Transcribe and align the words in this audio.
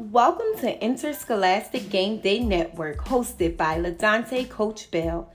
Welcome 0.00 0.56
to 0.60 0.80
Interscholastic 0.80 1.90
Game 1.90 2.20
Day 2.20 2.38
Network, 2.38 2.98
hosted 2.98 3.56
by 3.56 3.80
LaDante 3.80 4.48
Coach 4.48 4.92
Bell. 4.92 5.32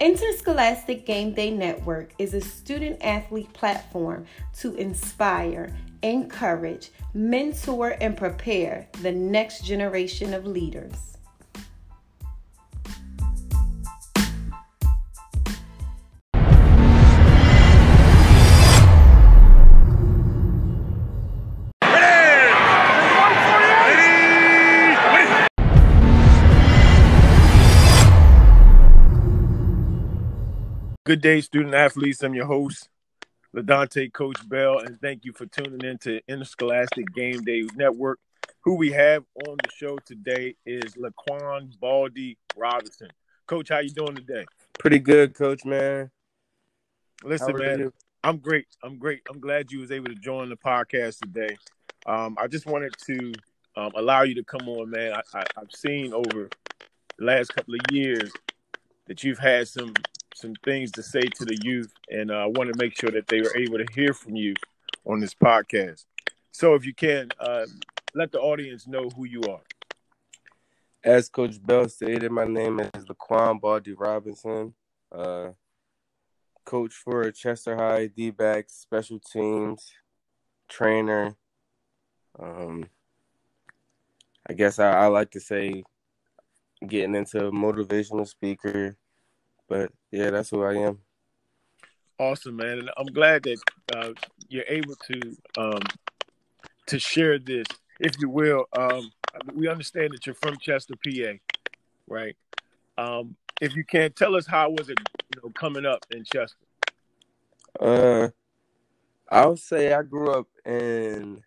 Interscholastic 0.00 1.06
Game 1.06 1.32
Day 1.32 1.50
Network 1.50 2.12
is 2.18 2.34
a 2.34 2.40
student 2.42 2.98
athlete 3.02 3.50
platform 3.54 4.26
to 4.58 4.74
inspire, 4.74 5.74
encourage, 6.02 6.90
mentor, 7.14 7.96
and 8.02 8.14
prepare 8.14 8.86
the 9.00 9.12
next 9.12 9.64
generation 9.64 10.34
of 10.34 10.46
leaders. 10.46 11.11
Good 31.12 31.20
day, 31.20 31.42
student 31.42 31.74
athletes. 31.74 32.22
I'm 32.22 32.32
your 32.32 32.46
host, 32.46 32.88
LaDante 33.54 34.10
Coach 34.14 34.48
Bell, 34.48 34.78
and 34.78 34.98
thank 34.98 35.26
you 35.26 35.34
for 35.34 35.44
tuning 35.44 35.86
in 35.86 35.98
to 35.98 36.22
Interscholastic 36.26 37.04
Game 37.14 37.44
Day 37.44 37.66
Network. 37.76 38.18
Who 38.62 38.76
we 38.76 38.92
have 38.92 39.22
on 39.46 39.58
the 39.62 39.68
show 39.76 39.98
today 40.06 40.54
is 40.64 40.94
Laquan 40.94 41.78
Baldy 41.78 42.38
Robinson. 42.56 43.08
Coach, 43.46 43.68
how 43.68 43.80
you 43.80 43.90
doing 43.90 44.14
today? 44.14 44.46
Pretty 44.78 44.98
good, 44.98 45.34
Coach, 45.34 45.66
man. 45.66 46.10
Listen, 47.22 47.58
man, 47.58 47.78
you? 47.80 47.92
I'm 48.24 48.38
great. 48.38 48.68
I'm 48.82 48.96
great. 48.96 49.20
I'm 49.28 49.38
glad 49.38 49.70
you 49.70 49.80
was 49.80 49.92
able 49.92 50.06
to 50.06 50.14
join 50.14 50.48
the 50.48 50.56
podcast 50.56 51.18
today. 51.18 51.58
Um, 52.06 52.38
I 52.40 52.46
just 52.46 52.64
wanted 52.64 52.94
to 53.08 53.34
um, 53.76 53.92
allow 53.96 54.22
you 54.22 54.34
to 54.36 54.44
come 54.44 54.66
on, 54.66 54.88
man. 54.88 55.12
I, 55.12 55.40
I, 55.40 55.44
I've 55.58 55.72
seen 55.76 56.14
over 56.14 56.48
the 57.18 57.24
last 57.26 57.54
couple 57.54 57.74
of 57.74 57.80
years 57.90 58.32
that 59.08 59.22
you've 59.22 59.38
had 59.38 59.68
some 59.68 59.92
some 60.34 60.54
things 60.64 60.90
to 60.92 61.02
say 61.02 61.22
to 61.22 61.44
the 61.44 61.58
youth, 61.62 61.92
and 62.10 62.30
uh, 62.30 62.34
I 62.34 62.46
want 62.46 62.72
to 62.72 62.78
make 62.78 62.98
sure 62.98 63.10
that 63.10 63.26
they 63.28 63.40
were 63.40 63.56
able 63.56 63.78
to 63.78 63.86
hear 63.94 64.12
from 64.12 64.36
you 64.36 64.54
on 65.04 65.20
this 65.20 65.34
podcast. 65.34 66.04
So, 66.50 66.74
if 66.74 66.84
you 66.84 66.94
can, 66.94 67.28
uh, 67.40 67.66
let 68.14 68.32
the 68.32 68.40
audience 68.40 68.86
know 68.86 69.08
who 69.16 69.24
you 69.24 69.40
are. 69.50 69.62
As 71.04 71.28
Coach 71.28 71.60
Bell 71.64 71.88
stated, 71.88 72.30
my 72.30 72.44
name 72.44 72.80
is 72.80 73.04
Laquan 73.06 73.60
Baldy 73.60 73.92
Robinson, 73.92 74.74
uh, 75.10 75.50
coach 76.64 76.92
for 76.92 77.30
Chester 77.32 77.76
High 77.76 78.06
D 78.06 78.30
backs, 78.30 78.74
special 78.74 79.18
teams, 79.18 79.92
trainer. 80.68 81.36
Um, 82.38 82.86
I 84.48 84.54
guess 84.54 84.78
I, 84.78 85.04
I 85.04 85.06
like 85.06 85.30
to 85.32 85.40
say 85.40 85.84
getting 86.86 87.14
into 87.14 87.50
motivational 87.50 88.26
speaker, 88.26 88.96
but 89.72 89.90
yeah, 90.10 90.28
that's 90.28 90.50
who 90.50 90.62
I 90.64 90.74
am. 90.74 90.98
Awesome, 92.18 92.56
man, 92.56 92.78
and 92.80 92.90
I'm 92.98 93.06
glad 93.06 93.42
that 93.44 93.58
uh, 93.96 94.10
you're 94.48 94.66
able 94.68 94.94
to 94.96 95.36
um, 95.56 95.80
to 96.88 96.98
share 96.98 97.38
this, 97.38 97.64
if 97.98 98.12
you 98.20 98.28
will. 98.28 98.66
Um, 98.76 99.10
we 99.54 99.68
understand 99.68 100.12
that 100.12 100.26
you're 100.26 100.34
from 100.34 100.58
Chester, 100.58 100.92
PA, 101.02 101.32
right? 102.06 102.36
Um, 102.98 103.34
if 103.62 103.74
you 103.74 103.82
can 103.82 104.12
tell 104.12 104.36
us 104.36 104.46
how 104.46 104.68
was 104.68 104.90
it, 104.90 104.98
you 105.34 105.40
know, 105.42 105.50
coming 105.54 105.86
up 105.86 106.04
in 106.10 106.22
Chester? 106.24 106.66
Uh, 107.80 108.28
I 109.30 109.46
would 109.46 109.58
say 109.58 109.94
I 109.94 110.02
grew 110.02 110.32
up 110.32 110.48
in 110.66 111.42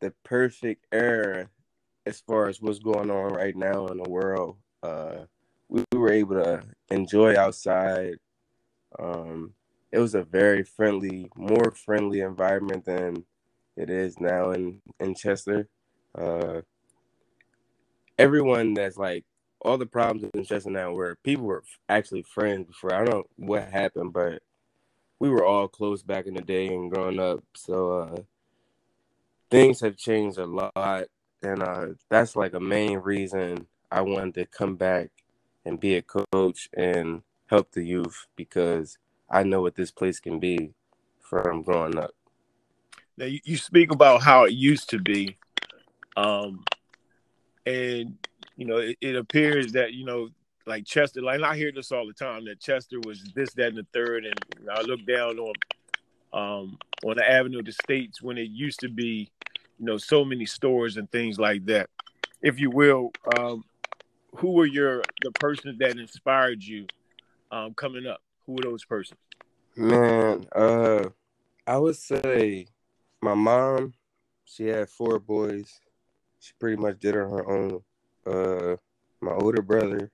the 0.00 0.12
perfect 0.24 0.84
era 0.92 1.48
as 2.04 2.20
far 2.20 2.48
as 2.48 2.60
what's 2.60 2.80
going 2.80 3.10
on 3.10 3.32
right 3.32 3.56
now 3.56 3.86
in 3.86 3.96
the 3.96 4.10
world. 4.10 4.58
Uh, 4.82 5.24
we 5.68 5.84
were 5.92 6.12
able 6.12 6.36
to 6.36 6.62
enjoy 6.90 7.36
outside. 7.36 8.14
Um, 8.98 9.54
it 9.92 9.98
was 9.98 10.14
a 10.14 10.22
very 10.22 10.62
friendly, 10.62 11.30
more 11.36 11.70
friendly 11.72 12.20
environment 12.20 12.84
than 12.84 13.24
it 13.76 13.90
is 13.90 14.20
now 14.20 14.50
in 14.50 14.80
in 15.00 15.14
Chester. 15.14 15.68
Uh, 16.16 16.62
everyone 18.18 18.74
that's 18.74 18.96
like 18.96 19.24
all 19.60 19.78
the 19.78 19.86
problems 19.86 20.30
in 20.34 20.44
Chester 20.44 20.70
now 20.70 20.92
where 20.92 21.16
people 21.16 21.44
were 21.44 21.64
actually 21.88 22.22
friends 22.22 22.66
before. 22.66 22.94
I 22.94 23.04
don't 23.04 23.10
know 23.10 23.24
what 23.36 23.70
happened, 23.70 24.12
but 24.12 24.42
we 25.18 25.28
were 25.28 25.44
all 25.44 25.68
close 25.68 26.02
back 26.02 26.26
in 26.26 26.34
the 26.34 26.42
day 26.42 26.68
and 26.68 26.90
growing 26.90 27.18
up. 27.18 27.42
So 27.54 27.98
uh, 27.98 28.20
things 29.50 29.80
have 29.80 29.96
changed 29.96 30.38
a 30.38 30.46
lot, 30.46 31.06
and 31.42 31.62
uh, 31.62 31.86
that's 32.08 32.36
like 32.36 32.54
a 32.54 32.60
main 32.60 32.98
reason 32.98 33.66
I 33.90 34.02
wanted 34.02 34.34
to 34.34 34.46
come 34.46 34.76
back 34.76 35.10
and 35.66 35.80
be 35.80 35.96
a 35.96 36.02
coach 36.02 36.70
and 36.74 37.22
help 37.46 37.72
the 37.72 37.82
youth 37.82 38.26
because 38.36 38.98
I 39.28 39.42
know 39.42 39.60
what 39.60 39.74
this 39.74 39.90
place 39.90 40.20
can 40.20 40.38
be 40.38 40.72
from 41.20 41.62
growing 41.62 41.98
up. 41.98 42.12
Now 43.18 43.26
you, 43.26 43.40
you 43.44 43.56
speak 43.56 43.90
about 43.90 44.22
how 44.22 44.44
it 44.44 44.52
used 44.52 44.90
to 44.90 44.98
be, 44.98 45.36
um, 46.16 46.64
and 47.66 48.16
you 48.56 48.66
know 48.66 48.76
it, 48.76 48.96
it, 49.00 49.16
appears 49.16 49.72
that 49.72 49.94
you 49.94 50.04
know 50.04 50.28
like 50.66 50.84
Chester, 50.84 51.22
like 51.22 51.40
I 51.40 51.56
hear 51.56 51.72
this 51.74 51.92
all 51.92 52.06
the 52.06 52.12
time 52.12 52.44
that 52.44 52.60
Chester 52.60 53.00
was 53.04 53.22
this, 53.34 53.52
that, 53.54 53.68
and 53.68 53.78
the 53.78 53.86
third, 53.92 54.26
and 54.26 54.70
I 54.70 54.82
look 54.82 55.04
down 55.06 55.38
on 55.38 55.54
um, 56.32 56.78
on 57.04 57.16
the 57.16 57.28
Avenue 57.28 57.60
of 57.60 57.64
the 57.64 57.72
States 57.72 58.20
when 58.20 58.36
it 58.36 58.50
used 58.50 58.80
to 58.80 58.88
be, 58.88 59.30
you 59.78 59.86
know, 59.86 59.96
so 59.96 60.24
many 60.24 60.44
stores 60.44 60.96
and 60.96 61.10
things 61.10 61.38
like 61.38 61.64
that. 61.66 61.88
If 62.42 62.60
you 62.60 62.70
will, 62.70 63.10
um, 63.38 63.64
who 64.36 64.52
were 64.52 64.66
your 64.66 65.02
the 65.22 65.30
persons 65.32 65.78
that 65.78 65.98
inspired 65.98 66.62
you 66.62 66.86
um, 67.50 67.74
coming 67.74 68.06
up? 68.06 68.20
Who 68.46 68.52
were 68.52 68.62
those 68.62 68.84
persons? 68.84 69.18
Man, 69.76 70.46
uh, 70.54 71.08
I 71.66 71.78
would 71.78 71.96
say 71.96 72.66
my 73.20 73.34
mom. 73.34 73.94
She 74.44 74.66
had 74.66 74.88
four 74.88 75.18
boys. 75.18 75.80
She 76.38 76.52
pretty 76.60 76.80
much 76.80 77.00
did 77.00 77.16
it 77.16 77.20
on 77.20 77.30
her 77.30 77.50
own. 77.50 77.82
Uh, 78.24 78.76
my 79.20 79.32
older 79.32 79.62
brother, 79.62 80.10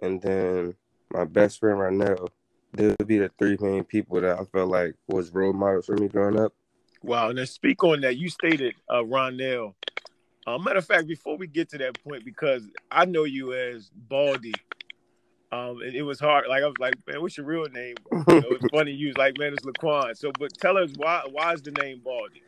and 0.00 0.20
then 0.22 0.74
my 1.12 1.24
best 1.24 1.60
friend 1.60 1.78
right 1.78 1.92
now. 1.92 2.16
They 2.72 2.88
would 2.88 3.06
be 3.06 3.18
the 3.18 3.30
three 3.38 3.56
main 3.60 3.84
people 3.84 4.20
that 4.20 4.38
I 4.38 4.44
felt 4.44 4.68
like 4.68 4.94
was 5.06 5.32
role 5.32 5.52
models 5.52 5.86
for 5.86 5.96
me 5.96 6.08
growing 6.08 6.40
up. 6.40 6.52
Wow, 7.02 7.28
and 7.28 7.38
then 7.38 7.46
speak 7.46 7.84
on 7.84 8.00
that. 8.00 8.16
You 8.16 8.28
stated 8.28 8.74
uh, 8.88 9.02
Ronell 9.02 9.74
uh, 10.46 10.58
matter 10.58 10.78
of 10.78 10.86
fact, 10.86 11.06
before 11.06 11.36
we 11.36 11.46
get 11.46 11.70
to 11.70 11.78
that 11.78 12.02
point, 12.02 12.24
because 12.24 12.68
I 12.90 13.04
know 13.04 13.24
you 13.24 13.54
as 13.54 13.90
Baldy, 13.94 14.54
um, 15.52 15.80
it, 15.82 15.94
it, 15.94 16.02
was 16.02 16.20
hard. 16.20 16.46
Like 16.48 16.62
I 16.62 16.66
was 16.66 16.78
like, 16.78 16.94
man, 17.06 17.22
what's 17.22 17.36
your 17.36 17.46
real 17.46 17.68
name? 17.68 17.94
You 18.12 18.24
know, 18.26 18.48
it's 18.50 18.66
funny 18.72 18.90
you 18.90 19.08
was 19.08 19.16
like, 19.16 19.38
man, 19.38 19.52
it's 19.52 19.64
Laquan. 19.64 20.16
So, 20.16 20.32
but 20.38 20.52
tell 20.58 20.76
us 20.76 20.90
why 20.96 21.22
why 21.30 21.52
is 21.52 21.62
the 21.62 21.70
name 21.72 22.02
Baldy? 22.04 22.42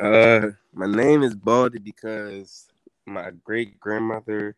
Uh, 0.00 0.52
my 0.74 0.86
name 0.86 1.22
is 1.22 1.34
Baldy 1.34 1.78
because 1.78 2.66
my 3.04 3.30
great 3.44 3.78
grandmother, 3.78 4.56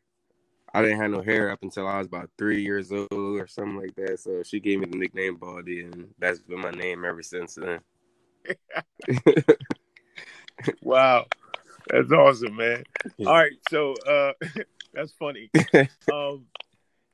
I 0.72 0.82
didn't 0.82 1.00
have 1.00 1.10
no 1.10 1.22
hair 1.22 1.50
up 1.50 1.62
until 1.62 1.86
I 1.86 1.98
was 1.98 2.06
about 2.06 2.30
three 2.38 2.62
years 2.62 2.92
old 2.92 3.08
or 3.12 3.46
something 3.46 3.76
like 3.76 3.94
that. 3.96 4.20
So 4.20 4.42
she 4.42 4.60
gave 4.60 4.80
me 4.80 4.86
the 4.86 4.96
nickname 4.96 5.36
Baldy, 5.36 5.84
and 5.84 6.08
that's 6.18 6.40
been 6.40 6.60
my 6.60 6.70
name 6.70 7.04
ever 7.04 7.22
since 7.22 7.56
then. 7.56 7.80
wow. 10.82 11.26
That's 11.90 12.12
awesome, 12.12 12.56
man. 12.56 12.84
All 13.20 13.34
right, 13.34 13.52
so 13.70 13.94
uh 14.06 14.32
that's 14.94 15.12
funny. 15.12 15.50
Um 16.12 16.46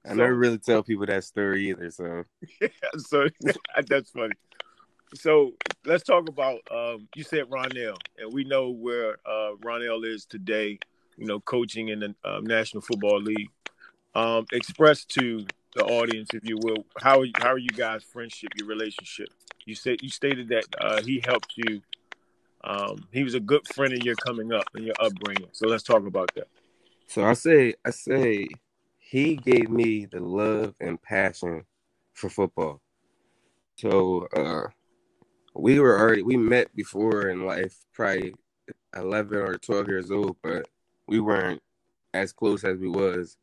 I 0.06 0.10
so, 0.10 0.16
never 0.16 0.34
really 0.34 0.58
tell 0.58 0.82
people 0.82 1.06
that 1.06 1.24
story 1.24 1.70
either, 1.70 1.90
so 1.90 2.24
yeah, 2.60 2.68
so 2.98 3.26
that's 3.88 4.10
funny. 4.10 4.34
So 5.14 5.52
let's 5.86 6.04
talk 6.04 6.28
about 6.28 6.60
um 6.70 7.08
you 7.14 7.24
said 7.24 7.44
Ronell, 7.44 7.96
and 8.18 8.32
we 8.32 8.44
know 8.44 8.70
where 8.70 9.16
uh 9.26 9.52
Ronell 9.62 10.04
is 10.04 10.26
today, 10.26 10.78
you 11.16 11.26
know, 11.26 11.40
coaching 11.40 11.88
in 11.88 12.00
the 12.00 12.14
uh, 12.24 12.40
National 12.42 12.82
Football 12.82 13.20
League. 13.20 13.50
Um 14.14 14.46
express 14.52 15.04
to 15.06 15.46
the 15.74 15.84
audience, 15.84 16.30
if 16.34 16.44
you 16.44 16.56
will, 16.62 16.86
how 17.00 17.24
how 17.36 17.52
are 17.52 17.58
you 17.58 17.68
guys' 17.68 18.04
friendship, 18.04 18.50
your 18.56 18.68
relationship? 18.68 19.28
You 19.64 19.74
said 19.74 20.02
you 20.02 20.10
stated 20.10 20.48
that 20.48 20.64
uh, 20.78 21.02
he 21.02 21.22
helped 21.24 21.54
you 21.56 21.80
um, 22.64 23.06
he 23.12 23.22
was 23.22 23.34
a 23.34 23.40
good 23.40 23.66
friend 23.68 23.92
of 23.92 24.02
your 24.02 24.16
coming 24.16 24.52
up 24.52 24.64
and 24.74 24.84
your 24.84 24.94
upbringing. 24.98 25.48
So 25.52 25.68
let's 25.68 25.82
talk 25.82 26.06
about 26.06 26.30
that. 26.34 26.48
So 27.06 27.24
I 27.24 27.34
say, 27.34 27.74
I 27.84 27.90
say, 27.90 28.48
he 28.98 29.36
gave 29.36 29.70
me 29.70 30.06
the 30.06 30.20
love 30.20 30.74
and 30.80 31.00
passion 31.00 31.64
for 32.14 32.30
football. 32.30 32.80
So 33.76 34.26
uh, 34.34 34.68
we 35.54 35.78
were 35.78 35.98
already 35.98 36.22
we 36.22 36.36
met 36.36 36.74
before 36.74 37.28
in 37.28 37.44
life, 37.44 37.76
probably 37.92 38.34
eleven 38.96 39.38
or 39.38 39.58
twelve 39.58 39.88
years 39.88 40.10
old, 40.10 40.36
but 40.42 40.66
we 41.06 41.20
weren't 41.20 41.62
as 42.14 42.32
close 42.32 42.64
as 42.64 42.78
we 42.78 42.88
was 42.88 43.36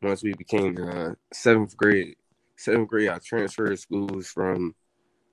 once 0.00 0.22
we 0.22 0.32
became 0.32 0.76
uh, 0.78 1.14
seventh 1.32 1.76
grade. 1.76 2.16
Seventh 2.56 2.88
grade, 2.88 3.08
I 3.08 3.18
transferred 3.18 3.78
schools 3.78 4.28
from 4.28 4.74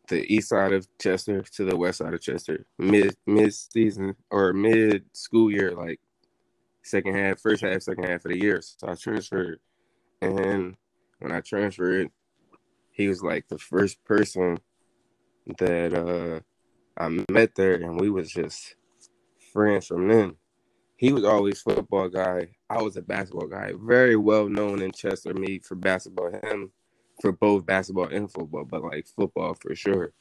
the 0.07 0.31
east 0.33 0.49
side 0.49 0.73
of 0.73 0.87
Chester 0.99 1.41
to 1.41 1.65
the 1.65 1.77
west 1.77 1.99
side 1.99 2.13
of 2.13 2.21
Chester 2.21 2.65
mid 2.77 3.15
mid 3.25 3.53
season 3.53 4.15
or 4.29 4.53
mid 4.53 5.05
school 5.13 5.51
year, 5.51 5.71
like 5.71 5.99
second 6.83 7.15
half, 7.15 7.39
first 7.39 7.63
half, 7.63 7.81
second 7.81 8.05
half 8.05 8.25
of 8.25 8.31
the 8.31 8.39
year. 8.39 8.61
So 8.61 8.89
I 8.89 8.95
transferred, 8.95 9.59
and 10.21 10.75
when 11.19 11.31
I 11.31 11.41
transferred, 11.41 12.09
he 12.91 13.07
was 13.07 13.23
like 13.23 13.47
the 13.47 13.57
first 13.57 14.03
person 14.03 14.59
that 15.59 15.93
uh, 15.93 16.41
I 17.01 17.23
met 17.31 17.55
there, 17.55 17.75
and 17.75 17.99
we 17.99 18.09
was 18.09 18.31
just 18.31 18.75
friends 19.53 19.87
from 19.87 20.07
then. 20.07 20.35
He 20.97 21.13
was 21.13 21.23
always 21.23 21.61
football 21.61 22.09
guy. 22.09 22.49
I 22.69 22.81
was 22.81 22.95
a 22.95 23.01
basketball 23.01 23.47
guy. 23.47 23.73
Very 23.75 24.15
well 24.15 24.47
known 24.47 24.81
in 24.81 24.91
Chester, 24.91 25.33
me 25.33 25.59
for 25.59 25.75
basketball. 25.75 26.31
Him 26.31 26.71
for 27.21 27.31
both 27.31 27.65
basketball 27.65 28.07
and 28.07 28.31
football, 28.31 28.65
but 28.65 28.83
like 28.83 29.07
football 29.07 29.53
for 29.53 29.75
sure. 29.75 30.11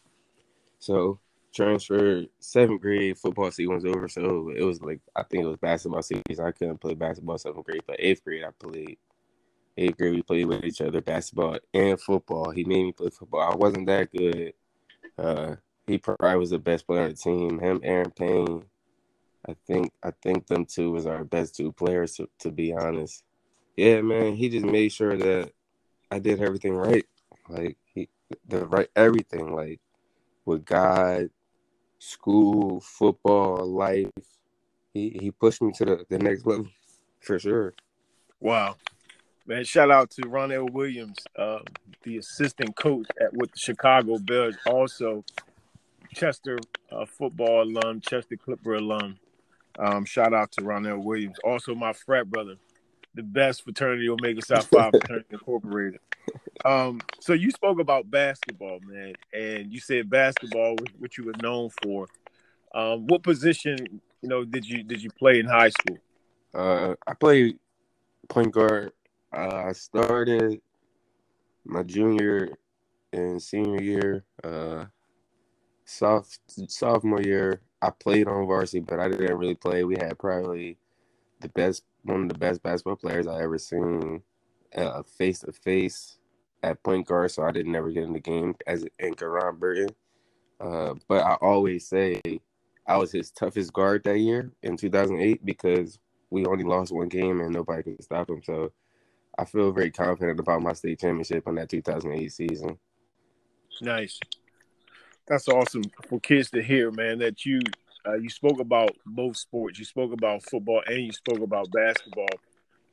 So 0.79 1.19
transferred 1.55 2.29
seventh 2.39 2.81
grade 2.81 3.19
football 3.19 3.51
season 3.51 3.75
was 3.75 3.85
over, 3.85 4.09
so 4.09 4.53
it 4.55 4.63
was 4.63 4.81
like 4.83 5.01
I 5.17 5.23
think 5.23 5.45
it 5.45 5.49
was 5.49 5.57
basketball 5.57 6.03
season. 6.03 6.45
I 6.45 6.53
couldn't 6.53 6.81
play 6.81 6.95
basketball 6.95 7.39
seventh 7.39 7.67
grade, 7.67 7.83
but 7.87 7.97
eighth 7.99 8.23
grade 8.23 8.45
I 8.45 8.51
played. 8.59 8.99
Eighth 9.77 9.97
grade 9.97 10.15
we 10.15 10.23
played 10.23 10.47
with 10.47 10.65
each 10.65 10.81
other 10.81 11.01
basketball 11.01 11.59
and 11.73 12.01
football. 12.01 12.51
He 12.51 12.65
made 12.65 12.85
me 12.85 12.93
play 12.93 13.11
football. 13.11 13.41
I 13.41 13.55
wasn't 13.55 13.87
that 13.87 14.13
good. 14.13 14.53
Uh, 15.17 15.57
he 15.87 15.97
probably 15.99 16.37
was 16.37 16.51
the 16.51 16.59
best 16.59 16.87
player 16.87 17.03
on 17.03 17.11
the 17.11 17.15
team. 17.15 17.59
Him, 17.59 17.81
Aaron 17.83 18.11
Payne. 18.11 18.65
I 19.49 19.57
think 19.67 19.91
I 20.03 20.13
think 20.23 20.47
them 20.47 20.67
two 20.67 20.93
was 20.93 21.07
our 21.07 21.25
best 21.25 21.57
two 21.57 21.73
players 21.73 22.17
to, 22.17 22.29
to 22.41 22.51
be 22.51 22.75
honest. 22.75 23.25
Yeah, 23.77 24.03
man, 24.03 24.35
he 24.35 24.51
just 24.51 24.67
made 24.67 24.93
sure 24.93 25.17
that 25.17 25.53
I 26.11 26.19
did 26.19 26.43
everything 26.43 26.75
right. 26.75 27.07
Like 27.49 27.77
he 27.95 28.09
the 28.49 28.67
right 28.67 28.89
everything, 28.97 29.55
like 29.55 29.81
with 30.45 30.65
God, 30.65 31.31
school, 31.99 32.81
football, 32.81 33.67
life. 33.67 34.11
He 34.93 35.17
he 35.21 35.31
pushed 35.31 35.63
me 35.63 35.73
to 35.73 35.85
the, 35.85 36.07
the 36.09 36.19
next 36.19 36.47
level 36.47 36.69
for 37.21 37.39
sure. 37.39 37.75
Wow. 38.41 38.77
Man, 39.47 39.65
shout 39.65 39.91
out 39.91 40.11
to 40.11 40.23
Ronell 40.23 40.71
Williams, 40.71 41.19
uh, 41.37 41.61
the 42.05 42.19
assistant 42.19 42.77
coach 42.77 43.07
at 43.21 43.33
with 43.33 43.51
the 43.51 43.59
Chicago 43.59 44.19
Bears, 44.19 44.57
also 44.67 45.25
Chester 46.15 46.59
uh, 46.93 47.05
football 47.05 47.63
alum, 47.63 48.01
Chester 48.01 48.37
Clipper 48.37 48.75
alum. 48.75 49.19
Um, 49.79 50.05
shout 50.05 50.35
out 50.35 50.53
to 50.53 50.61
Ronell 50.61 51.03
Williams, 51.03 51.39
also 51.43 51.75
my 51.75 51.93
frat 51.93 52.31
brother, 52.31 52.57
the 53.15 53.23
best 53.23 53.65
fraternity 53.65 54.09
Omega 54.09 54.43
Psi 54.43 54.61
Phi 54.61 54.91
Fraternity 54.91 55.27
Incorporated. 55.31 56.01
Um, 56.65 57.01
so 57.21 57.33
you 57.33 57.51
spoke 57.51 57.81
about 57.81 58.11
basketball, 58.11 58.81
man, 58.87 59.15
and 59.33 59.73
you 59.73 59.81
said 59.81 60.11
basketball 60.11 60.73
was 60.73 60.89
what 60.99 61.17
you 61.17 61.25
were 61.25 61.35
known 61.43 61.71
for. 61.83 62.07
Um, 62.75 63.07
what 63.07 63.23
position, 63.23 63.77
you 64.23 64.29
know, 64.29 64.45
did 64.45 64.67
you 64.67 64.83
did 64.83 65.03
you 65.03 65.11
play 65.11 65.41
in 65.41 65.47
high 65.47 65.71
school? 65.71 65.99
Uh, 66.55 66.95
I 67.07 67.15
played 67.15 67.59
point 68.29 68.53
guard. 68.53 68.93
Uh, 69.33 69.65
I 69.69 69.73
started 69.73 70.61
my 71.65 71.83
junior 71.83 72.51
and 73.13 73.43
senior 73.43 73.83
year. 73.83 74.25
Uh, 74.43 74.87
soft 75.85 76.39
sophomore 76.69 77.23
year, 77.23 77.61
I 77.83 77.91
played 77.91 78.29
on 78.29 78.47
varsity, 78.47 78.81
but 78.81 79.01
I 79.01 79.09
didn't 79.09 79.37
really 79.37 79.55
play. 79.55 79.85
We 79.85 79.97
had 79.99 80.19
probably 80.19 80.79
the 81.41 81.49
best, 81.49 81.83
one 82.05 82.23
of 82.23 82.29
the 82.29 82.39
best 82.39 82.63
basketball 82.63 82.97
players 82.97 83.27
I 83.27 83.43
ever 83.43 83.59
seen, 83.59 84.23
face 85.17 85.41
to 85.41 85.53
face 85.53 86.19
at 86.63 86.83
point 86.83 87.07
guard, 87.07 87.31
so 87.31 87.43
I 87.43 87.53
didn't 87.53 87.75
ever 87.75 87.91
get 87.91 88.05
in 88.05 88.13
the 88.13 88.21
game 88.21 88.55
as 88.67 88.85
in 88.99 89.15
Ron 89.21 89.57
Burton. 89.57 89.89
Uh, 90.61 90.95
but 91.09 91.25
I 91.25 91.35
always 91.35 91.87
say 91.87 92.21
I 92.87 92.97
was 92.97 93.13
his 93.13 93.31
toughest 93.31 93.73
guard 93.73 94.05
that 94.05 94.19
year 94.19 94.51
in 94.63 94.77
2008 94.77 95.45
because 95.45 95.99
we 96.31 96.45
only 96.45 96.65
lost 96.65 96.93
one 96.93 97.09
game 97.09 97.41
and 97.41 97.53
nobody 97.53 97.83
could 97.83 98.03
stop 98.05 98.29
him. 98.29 98.43
So 98.43 98.73
I 99.39 99.45
feel 99.45 99.73
very 99.73 99.91
confident 99.91 100.39
about 100.39 100.63
my 100.63 100.75
state 100.75 101.01
championship 101.01 101.47
in 101.49 101.55
that 101.55 101.69
2008 101.69 102.33
season. 102.33 102.79
Nice. 103.81 104.21
That's 105.27 105.49
awesome 105.49 105.85
for 106.09 106.21
kids 106.21 106.51
to 106.51 106.63
hear, 106.63 106.91
man. 106.91 107.19
That 107.19 107.47
you 107.47 107.61
uh, 108.07 108.15
you 108.15 108.31
spoke 108.31 108.61
about 108.61 108.97
both 109.07 109.37
sports. 109.37 109.79
You 109.79 109.85
spoke 109.85 110.13
about 110.13 110.43
football 110.51 110.83
and 110.87 111.05
you 111.05 111.13
spoke 111.13 111.41
about 111.41 111.71
basketball 111.71 112.29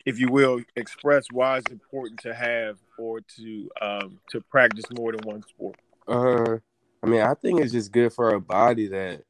if 0.07 0.21
you 0.21 0.29
will, 0.29 0.61
express 0.77 1.25
why 1.33 1.57
it's 1.57 1.69
important 1.69 2.21
to 2.21 2.33
have 2.33 2.77
or 2.97 3.19
to 3.35 3.69
um, 3.81 4.19
to 4.31 4.39
practice 4.39 4.85
more 4.97 5.11
than 5.11 5.19
one 5.29 5.43
sport? 5.43 5.75
Uh, 6.07 6.59
I 7.03 7.07
mean, 7.07 7.21
I 7.21 7.33
think 7.33 7.59
it's 7.59 7.73
just 7.73 7.91
good 7.91 8.13
for 8.13 8.31
our 8.31 8.39
body 8.39 8.87
that 8.87 9.23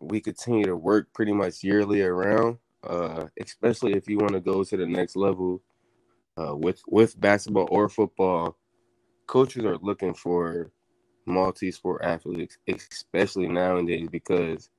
we 0.00 0.22
continue 0.22 0.64
to 0.64 0.76
work 0.76 1.12
pretty 1.12 1.34
much 1.34 1.62
yearly 1.62 2.00
around. 2.00 2.56
Uh, 2.82 3.26
especially 3.38 3.92
if 3.92 4.08
you 4.08 4.16
want 4.16 4.32
to 4.32 4.40
go 4.40 4.64
to 4.64 4.76
the 4.78 4.86
next 4.86 5.14
level 5.14 5.62
uh, 6.38 6.56
with 6.56 6.80
with 6.88 7.20
basketball 7.20 7.68
or 7.70 7.90
football. 7.90 8.56
Coaches 9.26 9.64
are 9.66 9.76
looking 9.76 10.14
for 10.14 10.72
multi-sport 11.26 12.02
athletes, 12.02 12.56
especially 12.66 13.46
nowadays, 13.46 14.08
because 14.10 14.70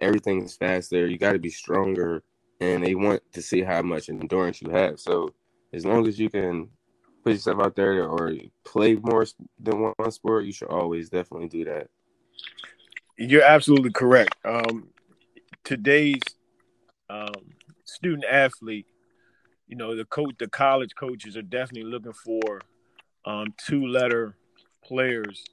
everything 0.00 0.42
is 0.42 0.56
faster. 0.56 1.06
You 1.06 1.18
got 1.18 1.32
to 1.32 1.38
be 1.38 1.50
stronger 1.50 2.22
and 2.60 2.84
they 2.84 2.94
want 2.94 3.22
to 3.32 3.42
see 3.42 3.62
how 3.62 3.82
much 3.82 4.08
endurance 4.08 4.60
you 4.60 4.70
have. 4.70 4.98
So 4.98 5.34
as 5.72 5.84
long 5.84 6.06
as 6.06 6.18
you 6.18 6.30
can 6.30 6.68
put 7.24 7.32
yourself 7.32 7.60
out 7.60 7.76
there 7.76 8.04
or 8.04 8.32
play 8.64 8.94
more 8.96 9.26
than 9.60 9.92
one 9.96 10.10
sport, 10.10 10.44
you 10.44 10.52
should 10.52 10.68
always 10.68 11.08
definitely 11.08 11.48
do 11.48 11.64
that. 11.64 11.88
You're 13.16 13.42
absolutely 13.42 13.90
correct. 13.90 14.34
Um, 14.44 14.88
today's 15.64 16.22
um, 17.10 17.32
student 17.84 18.24
athlete, 18.24 18.86
you 19.66 19.76
know, 19.76 19.96
the 19.96 20.04
coach, 20.04 20.34
the 20.38 20.48
college 20.48 20.94
coaches 20.98 21.36
are 21.36 21.42
definitely 21.42 21.90
looking 21.90 22.12
for 22.12 22.60
um, 23.24 23.52
two 23.58 23.86
letter 23.86 24.36
players 24.84 25.44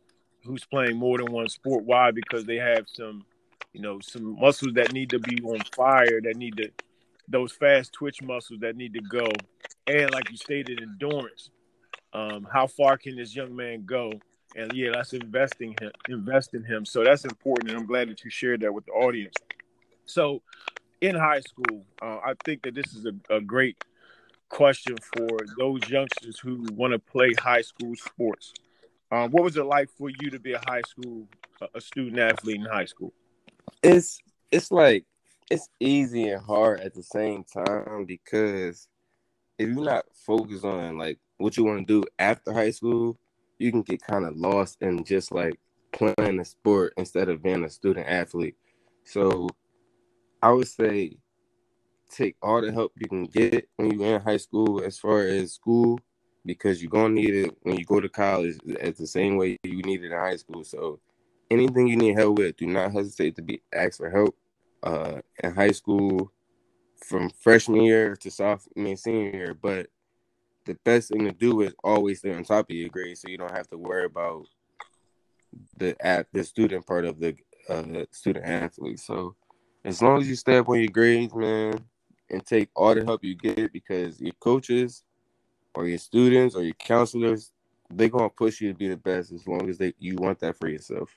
who's 0.43 0.63
playing 0.65 0.95
more 0.95 1.17
than 1.17 1.31
one 1.31 1.49
sport. 1.49 1.83
Why? 1.83 2.11
Because 2.11 2.45
they 2.45 2.57
have 2.57 2.85
some, 2.87 3.25
you 3.75 3.81
know, 3.81 3.99
some 3.99 4.39
muscles 4.39 4.73
that 4.75 4.93
need 4.93 5.09
to 5.09 5.19
be 5.19 5.41
on 5.43 5.59
fire, 5.75 6.21
that 6.21 6.37
need 6.37 6.55
to 6.55 6.69
those 7.27 7.51
fast 7.51 7.91
twitch 7.91 8.21
muscles 8.21 8.61
that 8.61 8.77
need 8.77 8.93
to 8.93 9.01
go, 9.01 9.27
and 9.87 10.11
like 10.11 10.31
you 10.31 10.37
stated, 10.37 10.81
endurance. 10.81 11.49
Um, 12.13 12.47
how 12.49 12.67
far 12.67 12.97
can 12.97 13.17
this 13.17 13.35
young 13.35 13.53
man 13.53 13.83
go? 13.85 14.13
And 14.55 14.71
yeah, 14.73 14.91
that's 14.93 15.11
investing 15.11 15.75
him, 15.81 15.91
invest 16.07 16.53
in 16.53 16.63
him. 16.63 16.85
So 16.85 17.03
that's 17.03 17.25
important, 17.25 17.69
and 17.69 17.79
I'm 17.79 17.85
glad 17.85 18.09
that 18.09 18.23
you 18.23 18.29
shared 18.29 18.61
that 18.61 18.73
with 18.73 18.85
the 18.85 18.93
audience. 18.93 19.35
So, 20.05 20.41
in 21.01 21.15
high 21.15 21.41
school, 21.41 21.83
uh, 22.01 22.19
I 22.23 22.33
think 22.45 22.63
that 22.63 22.75
this 22.75 22.93
is 22.93 23.05
a, 23.05 23.35
a 23.35 23.41
great 23.41 23.83
question 24.47 24.95
for 25.17 25.27
those 25.59 25.81
youngsters 25.89 26.39
who 26.39 26.65
want 26.73 26.93
to 26.93 26.99
play 26.99 27.33
high 27.37 27.61
school 27.61 27.93
sports. 27.95 28.53
Um, 29.11 29.31
what 29.31 29.43
was 29.43 29.57
it 29.57 29.65
like 29.65 29.89
for 29.97 30.09
you 30.09 30.29
to 30.29 30.39
be 30.39 30.53
a 30.53 30.61
high 30.65 30.83
school, 30.87 31.27
a 31.73 31.81
student 31.81 32.19
athlete 32.19 32.61
in 32.61 32.65
high 32.65 32.85
school? 32.85 33.13
It's 33.83 34.19
it's 34.51 34.71
like 34.71 35.05
it's 35.49 35.69
easy 35.79 36.29
and 36.29 36.43
hard 36.43 36.79
at 36.81 36.93
the 36.93 37.03
same 37.03 37.43
time 37.43 38.05
because 38.05 38.87
if 39.57 39.69
you're 39.69 39.83
not 39.83 40.05
focused 40.13 40.65
on 40.65 40.97
like 40.97 41.19
what 41.37 41.57
you 41.57 41.63
want 41.63 41.87
to 41.87 42.01
do 42.01 42.07
after 42.19 42.53
high 42.53 42.71
school, 42.71 43.17
you 43.59 43.71
can 43.71 43.81
get 43.81 44.01
kind 44.01 44.25
of 44.25 44.35
lost 44.35 44.81
in 44.81 45.03
just 45.03 45.31
like 45.31 45.59
playing 45.91 46.39
a 46.39 46.45
sport 46.45 46.93
instead 46.97 47.29
of 47.29 47.43
being 47.43 47.63
a 47.63 47.69
student 47.69 48.07
athlete. 48.07 48.55
So 49.03 49.47
I 50.41 50.51
would 50.51 50.67
say 50.67 51.17
take 52.09 52.35
all 52.41 52.61
the 52.61 52.71
help 52.71 52.93
you 52.97 53.07
can 53.07 53.25
get 53.25 53.67
when 53.77 53.99
you're 53.99 54.15
in 54.15 54.21
high 54.21 54.37
school 54.37 54.83
as 54.83 54.97
far 54.97 55.21
as 55.21 55.53
school 55.53 55.99
because 56.45 56.81
you're 56.81 56.91
gonna 56.91 57.13
need 57.13 57.33
it 57.33 57.57
when 57.63 57.77
you 57.77 57.85
go 57.85 57.99
to 57.99 58.09
college 58.09 58.57
It's 58.65 58.99
the 58.99 59.07
same 59.07 59.37
way 59.37 59.57
you 59.63 59.81
need 59.81 60.03
it 60.03 60.11
in 60.11 60.17
high 60.17 60.35
school. 60.35 60.63
So 60.63 60.99
anything 61.51 61.87
you 61.87 61.97
need 61.97 62.17
help 62.17 62.37
with, 62.37 62.57
do 62.57 62.67
not 62.67 62.91
hesitate 62.91 63.35
to 63.35 63.41
be 63.41 63.61
ask 63.73 63.97
for 63.97 64.09
help 64.09 64.35
uh, 64.83 65.21
in 65.43 65.53
high 65.53 65.71
school 65.71 66.31
from 67.03 67.29
freshman 67.29 67.81
year 67.81 68.15
to 68.15 68.31
sophomore, 68.31 68.71
mean, 68.75 68.97
senior 68.97 69.29
year. 69.31 69.53
But 69.53 69.87
the 70.65 70.75
best 70.83 71.09
thing 71.09 71.25
to 71.25 71.31
do 71.31 71.61
is 71.61 71.73
always 71.83 72.19
stay 72.19 72.33
on 72.33 72.43
top 72.43 72.69
of 72.69 72.75
your 72.75 72.89
grades, 72.89 73.21
so 73.21 73.29
you 73.29 73.37
don't 73.37 73.55
have 73.55 73.67
to 73.69 73.77
worry 73.77 74.05
about 74.05 74.45
the 75.77 75.95
at 76.05 76.27
the 76.33 76.43
student 76.43 76.85
part 76.85 77.05
of 77.05 77.19
the 77.19 77.35
uh, 77.69 78.05
student 78.11 78.45
athlete. 78.45 78.99
So 78.99 79.35
as 79.83 80.01
long 80.01 80.21
as 80.21 80.27
you 80.27 80.35
stay 80.35 80.57
up 80.57 80.69
on 80.69 80.79
your 80.79 80.91
grades, 80.91 81.33
man, 81.33 81.85
and 82.29 82.45
take 82.45 82.69
all 82.75 82.95
the 82.95 83.03
help 83.03 83.23
you 83.23 83.35
get, 83.35 83.71
because 83.71 84.19
your 84.19 84.33
coaches 84.39 85.03
or 85.75 85.87
your 85.87 85.99
students 85.99 86.55
or 86.55 86.63
your 86.63 86.73
counselors, 86.73 87.51
they're 87.89 88.09
gonna 88.09 88.29
push 88.29 88.61
you 88.61 88.71
to 88.71 88.77
be 88.77 88.87
the 88.87 88.97
best 88.97 89.31
as 89.31 89.47
long 89.47 89.69
as 89.69 89.77
they 89.77 89.93
you 89.99 90.15
want 90.15 90.39
that 90.39 90.57
for 90.57 90.67
yourself. 90.67 91.15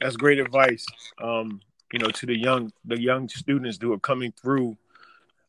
That's 0.00 0.16
great 0.16 0.38
advice. 0.38 0.86
Um, 1.20 1.60
you 1.92 1.98
know, 1.98 2.08
to 2.08 2.26
the 2.26 2.38
young 2.38 2.72
the 2.84 3.00
young 3.00 3.28
students 3.28 3.78
who 3.80 3.92
are 3.92 3.98
coming 3.98 4.32
through 4.32 4.76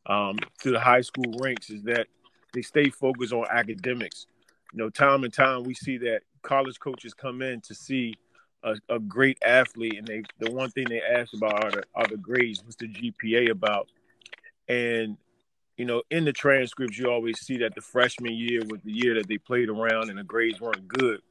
um, 0.07 0.37
to 0.61 0.71
the 0.71 0.79
high 0.79 1.01
school 1.01 1.33
ranks 1.39 1.69
is 1.69 1.83
that 1.83 2.07
they 2.53 2.61
stay 2.61 2.89
focused 2.89 3.33
on 3.33 3.45
academics. 3.49 4.27
You 4.73 4.79
know, 4.79 4.89
time 4.89 5.23
and 5.23 5.33
time 5.33 5.63
we 5.63 5.73
see 5.73 5.97
that 5.99 6.21
college 6.41 6.79
coaches 6.79 7.13
come 7.13 7.41
in 7.41 7.61
to 7.61 7.75
see 7.75 8.15
a, 8.63 8.75
a 8.89 8.99
great 8.99 9.37
athlete, 9.45 9.97
and 9.97 10.07
they 10.07 10.23
the 10.39 10.51
one 10.51 10.71
thing 10.71 10.85
they 10.89 11.01
ask 11.01 11.33
about 11.33 11.63
are 11.63 11.71
the, 11.71 11.83
are 11.95 12.07
the 12.07 12.17
grades. 12.17 12.63
What's 12.63 12.75
the 12.75 12.87
GPA 12.87 13.51
about? 13.51 13.87
And 14.67 15.17
you 15.77 15.85
know, 15.85 16.03
in 16.11 16.25
the 16.25 16.33
transcripts, 16.33 16.97
you 16.97 17.09
always 17.09 17.39
see 17.39 17.57
that 17.59 17.75
the 17.75 17.81
freshman 17.81 18.33
year 18.33 18.61
was 18.67 18.81
the 18.83 18.91
year 18.91 19.15
that 19.15 19.27
they 19.27 19.37
played 19.37 19.69
around 19.69 20.09
and 20.09 20.19
the 20.19 20.23
grades 20.23 20.59
weren't 20.59 20.87
good, 20.87 21.21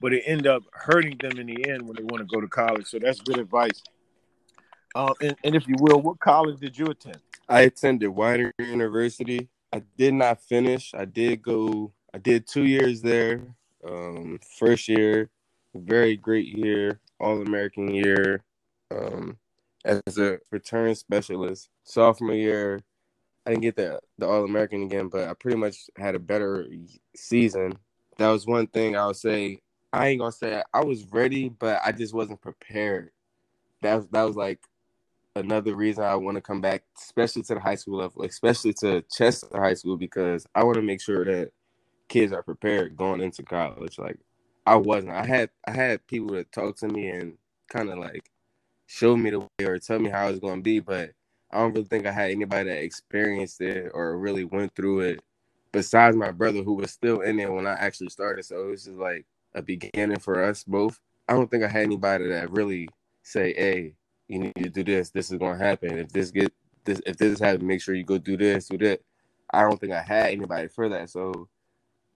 but 0.00 0.12
it 0.12 0.22
end 0.26 0.46
up 0.46 0.62
hurting 0.72 1.16
them 1.18 1.38
in 1.38 1.46
the 1.46 1.68
end 1.68 1.82
when 1.82 1.96
they 1.96 2.02
want 2.02 2.18
to 2.18 2.24
go 2.24 2.40
to 2.40 2.48
college. 2.48 2.86
So 2.86 2.98
that's 2.98 3.20
good 3.20 3.38
advice. 3.38 3.82
Um, 4.94 5.12
and, 5.20 5.36
and 5.44 5.54
if 5.54 5.66
you 5.68 5.76
will, 5.78 6.00
what 6.00 6.18
college 6.18 6.60
did 6.60 6.78
you 6.78 6.86
attend? 6.86 7.18
I 7.48 7.62
attended 7.62 8.10
Widener 8.10 8.52
University. 8.58 9.48
I 9.72 9.82
did 9.96 10.14
not 10.14 10.42
finish. 10.42 10.94
I 10.94 11.04
did 11.04 11.42
go. 11.42 11.92
I 12.12 12.18
did 12.18 12.46
two 12.46 12.64
years 12.64 13.02
there. 13.02 13.42
Um, 13.86 14.38
first 14.58 14.88
year, 14.88 15.30
very 15.74 16.16
great 16.16 16.46
year, 16.46 17.00
All 17.20 17.42
American 17.42 17.94
year. 17.94 18.42
Um, 18.90 19.36
as 19.84 20.18
a 20.18 20.38
return 20.50 20.94
specialist. 20.94 21.68
Sophomore 21.84 22.34
year, 22.34 22.80
I 23.46 23.50
didn't 23.50 23.62
get 23.62 23.76
the 23.76 24.00
the 24.18 24.26
All 24.26 24.44
American 24.44 24.82
again, 24.82 25.08
but 25.08 25.28
I 25.28 25.34
pretty 25.34 25.56
much 25.56 25.88
had 25.96 26.14
a 26.14 26.18
better 26.18 26.66
season. 27.16 27.78
That 28.18 28.28
was 28.28 28.46
one 28.46 28.66
thing 28.66 28.96
I 28.96 29.06
would 29.06 29.16
say. 29.16 29.60
I 29.92 30.08
ain't 30.08 30.20
gonna 30.20 30.32
say 30.32 30.62
I 30.72 30.84
was 30.84 31.04
ready, 31.10 31.48
but 31.48 31.80
I 31.84 31.92
just 31.92 32.14
wasn't 32.14 32.40
prepared. 32.40 33.10
That 33.82 34.10
that 34.12 34.22
was 34.24 34.36
like 34.36 34.60
another 35.36 35.74
reason 35.74 36.04
I 36.04 36.16
want 36.16 36.36
to 36.36 36.40
come 36.40 36.60
back, 36.60 36.84
especially 36.98 37.42
to 37.42 37.54
the 37.54 37.60
high 37.60 37.76
school 37.76 37.98
level, 37.98 38.22
especially 38.22 38.74
to 38.80 39.02
Chester 39.10 39.48
High 39.52 39.74
School, 39.74 39.96
because 39.96 40.46
I 40.54 40.64
want 40.64 40.76
to 40.76 40.82
make 40.82 41.00
sure 41.00 41.24
that 41.24 41.52
kids 42.08 42.32
are 42.32 42.42
prepared 42.42 42.96
going 42.96 43.20
into 43.20 43.42
college. 43.42 43.98
Like 43.98 44.18
I 44.66 44.76
wasn't. 44.76 45.14
I 45.14 45.24
had 45.24 45.50
I 45.66 45.72
had 45.72 46.06
people 46.06 46.34
that 46.36 46.52
talk 46.52 46.76
to 46.78 46.88
me 46.88 47.08
and 47.08 47.34
kind 47.68 47.90
of 47.90 47.98
like 47.98 48.30
show 48.86 49.16
me 49.16 49.30
the 49.30 49.40
way 49.40 49.64
or 49.64 49.78
tell 49.78 49.98
me 49.98 50.10
how 50.10 50.28
it's 50.28 50.40
to 50.40 50.60
be, 50.60 50.80
but 50.80 51.12
I 51.50 51.58
don't 51.58 51.72
really 51.72 51.86
think 51.86 52.06
I 52.06 52.12
had 52.12 52.30
anybody 52.30 52.68
that 52.68 52.82
experienced 52.82 53.60
it 53.60 53.90
or 53.94 54.18
really 54.18 54.44
went 54.44 54.74
through 54.74 55.00
it 55.00 55.20
besides 55.72 56.16
my 56.16 56.30
brother 56.30 56.62
who 56.62 56.74
was 56.74 56.90
still 56.90 57.20
in 57.20 57.36
there 57.36 57.52
when 57.52 57.66
I 57.66 57.74
actually 57.74 58.10
started. 58.10 58.44
So 58.44 58.64
it 58.64 58.70
was 58.70 58.84
just 58.84 58.98
like 58.98 59.24
a 59.58 59.62
beginning 59.62 60.18
for 60.18 60.42
us 60.42 60.64
both. 60.64 61.00
I 61.28 61.34
don't 61.34 61.50
think 61.50 61.64
I 61.64 61.68
had 61.68 61.82
anybody 61.82 62.28
that 62.28 62.50
really 62.50 62.88
say, 63.22 63.54
"Hey, 63.54 63.94
you 64.28 64.38
need 64.38 64.54
to 64.56 64.70
do 64.70 64.84
this. 64.84 65.10
This 65.10 65.30
is 65.30 65.38
going 65.38 65.58
to 65.58 65.64
happen. 65.64 65.98
If 65.98 66.10
this 66.10 66.30
get 66.30 66.52
this, 66.84 67.00
if 67.06 67.16
this 67.16 67.40
happens, 67.40 67.64
make 67.64 67.82
sure 67.82 67.94
you 67.94 68.04
go 68.04 68.18
do 68.18 68.36
this, 68.36 68.68
do 68.68 68.78
that." 68.78 69.00
I 69.50 69.62
don't 69.62 69.80
think 69.80 69.92
I 69.92 70.02
had 70.02 70.30
anybody 70.30 70.68
for 70.68 70.88
that. 70.88 71.10
So 71.10 71.48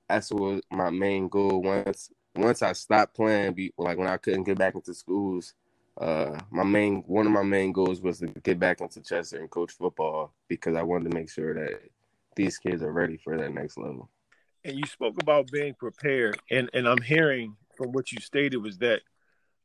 that's 0.08 0.30
what 0.30 0.64
my 0.70 0.90
main 0.90 1.28
goal. 1.28 1.62
Once 1.62 2.11
once 2.37 2.62
I 2.62 2.72
stopped 2.72 3.14
playing, 3.14 3.54
be 3.54 3.72
like 3.78 3.99
when 3.99 4.08
I 4.08 4.16
couldn't 4.16 4.44
get 4.44 4.58
back 4.58 4.75
into 4.75 4.94
schools, 4.94 5.54
uh, 6.00 6.38
my 6.50 6.64
main 6.64 7.02
one 7.06 7.26
of 7.26 7.32
my 7.32 7.42
main 7.42 7.72
goals 7.72 8.00
was 8.00 8.18
to 8.20 8.26
get 8.26 8.58
back 8.58 8.80
into 8.80 9.02
Chester 9.02 9.38
and 9.38 9.50
coach 9.50 9.72
football 9.72 10.32
because 10.49 10.76
I 10.76 10.82
wanted 10.82 11.11
to 11.11 11.16
make 11.16 11.30
sure 11.30 11.54
that 11.54 11.80
these 12.37 12.58
kids 12.58 12.82
are 12.82 12.92
ready 12.92 13.18
for 13.18 13.37
that 13.37 13.52
next 13.52 13.76
level. 13.78 14.08
And 14.64 14.76
you 14.76 14.87
spoke 14.87 15.21
about 15.21 15.50
being 15.50 15.75
prepared, 15.75 16.38
and 16.50 16.71
and 16.73 16.87
I'm 16.87 17.02
hearing 17.02 17.57
from 17.76 17.92
what 17.92 18.12
you 18.12 18.21
stated 18.21 18.59
was 18.59 18.78
that 18.78 19.00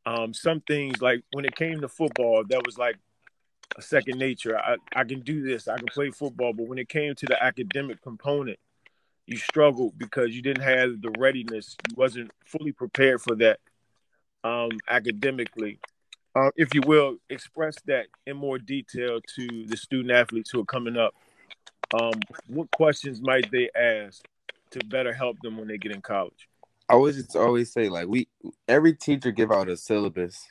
um, 0.06 0.34
some 0.34 0.62
things 0.62 1.02
like 1.02 1.22
when 1.34 1.46
it 1.46 1.56
came 1.56 1.82
to 1.82 1.88
football, 1.88 2.44
that 2.50 2.66
was 2.66 2.78
like 2.78 2.98
a 3.78 3.82
second 3.82 4.18
nature. 4.18 4.58
I, 4.58 4.78
I 4.96 5.04
can 5.04 5.22
do 5.22 5.44
this, 5.44 5.68
I 5.68 5.78
can 5.78 5.88
play 5.88 6.10
football, 6.10 6.54
but 6.54 6.68
when 6.68 6.80
it 6.80 6.90
came 6.90 7.14
to 7.16 7.26
the 7.26 7.42
academic 7.44 8.02
component, 8.02 8.58
you 9.28 9.38
struggled 9.38 10.00
because 10.00 10.36
you 10.36 10.42
didn't 10.42 10.64
have 10.64 11.02
the 11.02 11.14
readiness. 11.20 11.76
You 11.90 11.96
wasn't 11.96 12.32
fully 12.46 12.72
prepared 12.72 13.22
for 13.22 13.36
that 13.36 13.60
um, 14.44 14.72
academically 14.90 15.80
uh, 16.38 16.52
if 16.56 16.74
you 16.76 16.82
will, 16.86 17.18
express 17.30 17.76
that 17.88 18.06
in 18.28 18.38
more 18.38 18.60
detail 18.60 19.20
to 19.36 19.66
the 19.66 19.76
student 19.76 20.12
athletes 20.12 20.52
who 20.52 20.60
are 20.62 20.66
coming 20.66 20.96
up. 20.96 21.16
Um, 22.00 22.14
what 22.48 22.70
questions 22.72 23.22
might 23.22 23.50
they 23.50 23.70
ask 23.76 24.24
to 24.72 24.86
better 24.86 25.14
help 25.14 25.38
them 25.42 25.58
when 25.58 25.68
they 25.68 25.78
get 25.78 25.92
in 25.92 26.02
college? 26.02 26.48
I 26.90 26.94
always 26.94 27.18
just 27.18 27.36
always 27.36 27.72
say 27.72 27.90
like 27.90 28.08
we 28.08 28.28
every 28.68 28.94
teacher 28.94 29.32
give 29.32 29.52
out 29.52 29.70
a 29.70 29.78
syllabus. 29.78 30.46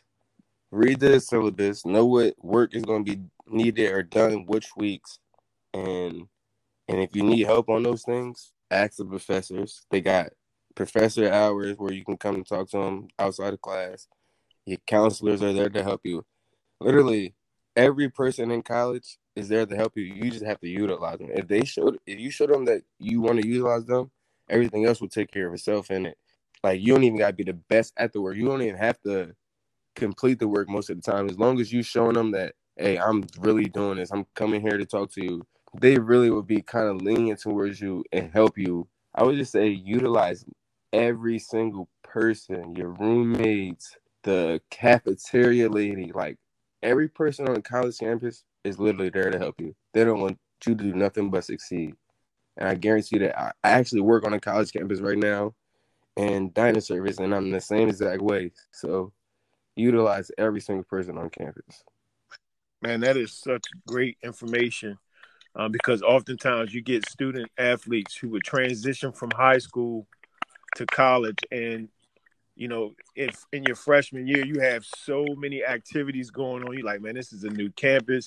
Read 0.72 1.00
the 1.00 1.20
syllabus, 1.20 1.86
know 1.86 2.04
what 2.04 2.34
work 2.42 2.74
is 2.74 2.82
going 2.84 3.04
to 3.04 3.16
be 3.16 3.22
needed 3.46 3.92
or 3.92 4.02
done 4.02 4.44
which 4.46 4.68
weeks, 4.76 5.18
and 5.72 6.26
and 6.88 7.00
if 7.00 7.14
you 7.14 7.22
need 7.22 7.46
help 7.46 7.68
on 7.68 7.84
those 7.84 8.02
things, 8.02 8.52
ask 8.70 8.96
the 8.96 9.04
professors. 9.04 9.86
They 9.90 10.00
got 10.00 10.30
professor 10.74 11.32
hours 11.32 11.76
where 11.78 11.92
you 11.92 12.04
can 12.04 12.16
come 12.16 12.34
and 12.34 12.46
talk 12.46 12.68
to 12.70 12.78
them 12.78 13.08
outside 13.18 13.54
of 13.54 13.60
class. 13.60 14.08
Your 14.66 14.78
counselors 14.86 15.42
are 15.42 15.52
there 15.52 15.70
to 15.70 15.82
help 15.82 16.00
you. 16.04 16.26
Literally, 16.80 17.35
every 17.76 18.08
person 18.08 18.50
in 18.50 18.62
college 18.62 19.18
is 19.36 19.48
there 19.48 19.66
to 19.66 19.76
help 19.76 19.96
you. 19.96 20.04
You 20.04 20.30
just 20.30 20.44
have 20.44 20.60
to 20.60 20.68
utilize 20.68 21.18
them. 21.18 21.30
If 21.34 21.46
they 21.46 21.64
showed, 21.64 21.98
if 22.06 22.18
you 22.18 22.30
show 22.30 22.46
them 22.46 22.64
that 22.64 22.82
you 22.98 23.20
want 23.20 23.40
to 23.40 23.46
utilize 23.46 23.84
them, 23.84 24.10
everything 24.48 24.86
else 24.86 25.00
will 25.00 25.08
take 25.08 25.30
care 25.30 25.46
of 25.46 25.54
itself 25.54 25.90
in 25.90 26.06
it. 26.06 26.16
Like 26.64 26.80
you 26.80 26.94
don't 26.94 27.04
even 27.04 27.18
gotta 27.18 27.34
be 27.34 27.44
the 27.44 27.52
best 27.52 27.92
at 27.96 28.12
the 28.12 28.20
work. 28.20 28.36
You 28.36 28.46
don't 28.46 28.62
even 28.62 28.76
have 28.76 29.00
to 29.02 29.34
complete 29.94 30.38
the 30.38 30.48
work 30.48 30.68
most 30.68 30.90
of 30.90 30.96
the 30.96 31.02
time. 31.02 31.28
As 31.28 31.38
long 31.38 31.60
as 31.60 31.72
you 31.72 31.82
showing 31.82 32.14
them 32.14 32.32
that, 32.32 32.54
hey, 32.76 32.98
I'm 32.98 33.24
really 33.38 33.66
doing 33.66 33.98
this. 33.98 34.10
I'm 34.10 34.26
coming 34.34 34.60
here 34.60 34.78
to 34.78 34.86
talk 34.86 35.12
to 35.12 35.24
you. 35.24 35.46
They 35.80 35.98
really 35.98 36.30
will 36.30 36.42
be 36.42 36.62
kind 36.62 36.88
of 36.88 37.02
lenient 37.02 37.40
towards 37.40 37.80
you 37.80 38.04
and 38.12 38.32
help 38.32 38.56
you. 38.56 38.88
I 39.14 39.22
would 39.22 39.36
just 39.36 39.52
say 39.52 39.68
utilize 39.68 40.44
every 40.92 41.38
single 41.38 41.88
person, 42.02 42.74
your 42.74 42.90
roommates, 42.90 43.96
the 44.22 44.60
cafeteria 44.70 45.68
lady, 45.68 46.12
like 46.14 46.38
every 46.86 47.08
person 47.08 47.48
on 47.48 47.60
college 47.62 47.98
campus 47.98 48.44
is 48.62 48.78
literally 48.78 49.10
there 49.10 49.30
to 49.30 49.38
help 49.38 49.60
you. 49.60 49.74
They 49.92 50.04
don't 50.04 50.20
want 50.20 50.38
you 50.64 50.74
to 50.76 50.84
do 50.84 50.94
nothing 50.94 51.30
but 51.30 51.44
succeed. 51.44 51.94
And 52.56 52.68
I 52.68 52.76
guarantee 52.76 53.18
that 53.18 53.38
I, 53.38 53.52
actually 53.64 54.00
work 54.00 54.24
on 54.24 54.32
a 54.32 54.40
college 54.40 54.72
campus 54.72 55.00
right 55.00 55.18
now 55.18 55.54
and 56.16 56.54
dining 56.54 56.80
service, 56.80 57.18
and 57.18 57.34
I'm 57.34 57.50
the 57.50 57.60
same 57.60 57.88
exact 57.88 58.22
way. 58.22 58.52
So 58.70 59.12
utilize 59.74 60.30
every 60.38 60.60
single 60.60 60.84
person 60.84 61.18
on 61.18 61.28
campus. 61.28 61.84
Man, 62.80 63.00
that 63.00 63.16
is 63.16 63.32
such 63.32 63.64
great 63.86 64.16
information 64.22 64.96
um, 65.56 65.72
because 65.72 66.02
oftentimes 66.02 66.72
you 66.72 66.82
get 66.82 67.08
student 67.08 67.50
athletes 67.58 68.16
who 68.16 68.30
would 68.30 68.44
transition 68.44 69.12
from 69.12 69.30
high 69.32 69.58
school 69.58 70.06
to 70.76 70.86
college 70.86 71.38
and 71.50 71.88
you 72.56 72.68
know, 72.68 72.94
if 73.14 73.44
in 73.52 73.64
your 73.64 73.76
freshman 73.76 74.26
year 74.26 74.44
you 74.44 74.60
have 74.60 74.84
so 74.84 75.26
many 75.36 75.62
activities 75.62 76.30
going 76.30 76.64
on, 76.64 76.72
you're 76.72 76.86
like, 76.86 77.02
man, 77.02 77.14
this 77.14 77.32
is 77.32 77.44
a 77.44 77.50
new 77.50 77.70
campus, 77.72 78.24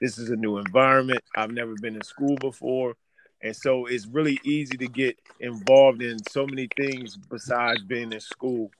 this 0.00 0.18
is 0.18 0.30
a 0.30 0.36
new 0.36 0.56
environment. 0.56 1.22
I've 1.36 1.52
never 1.52 1.74
been 1.80 1.94
in 1.94 2.02
school 2.02 2.36
before. 2.36 2.94
And 3.42 3.54
so 3.54 3.84
it's 3.84 4.06
really 4.06 4.40
easy 4.44 4.78
to 4.78 4.88
get 4.88 5.18
involved 5.40 6.02
in 6.02 6.18
so 6.30 6.46
many 6.46 6.68
things 6.76 7.16
besides 7.16 7.82
being 7.82 8.12
in 8.12 8.20
school. 8.20 8.70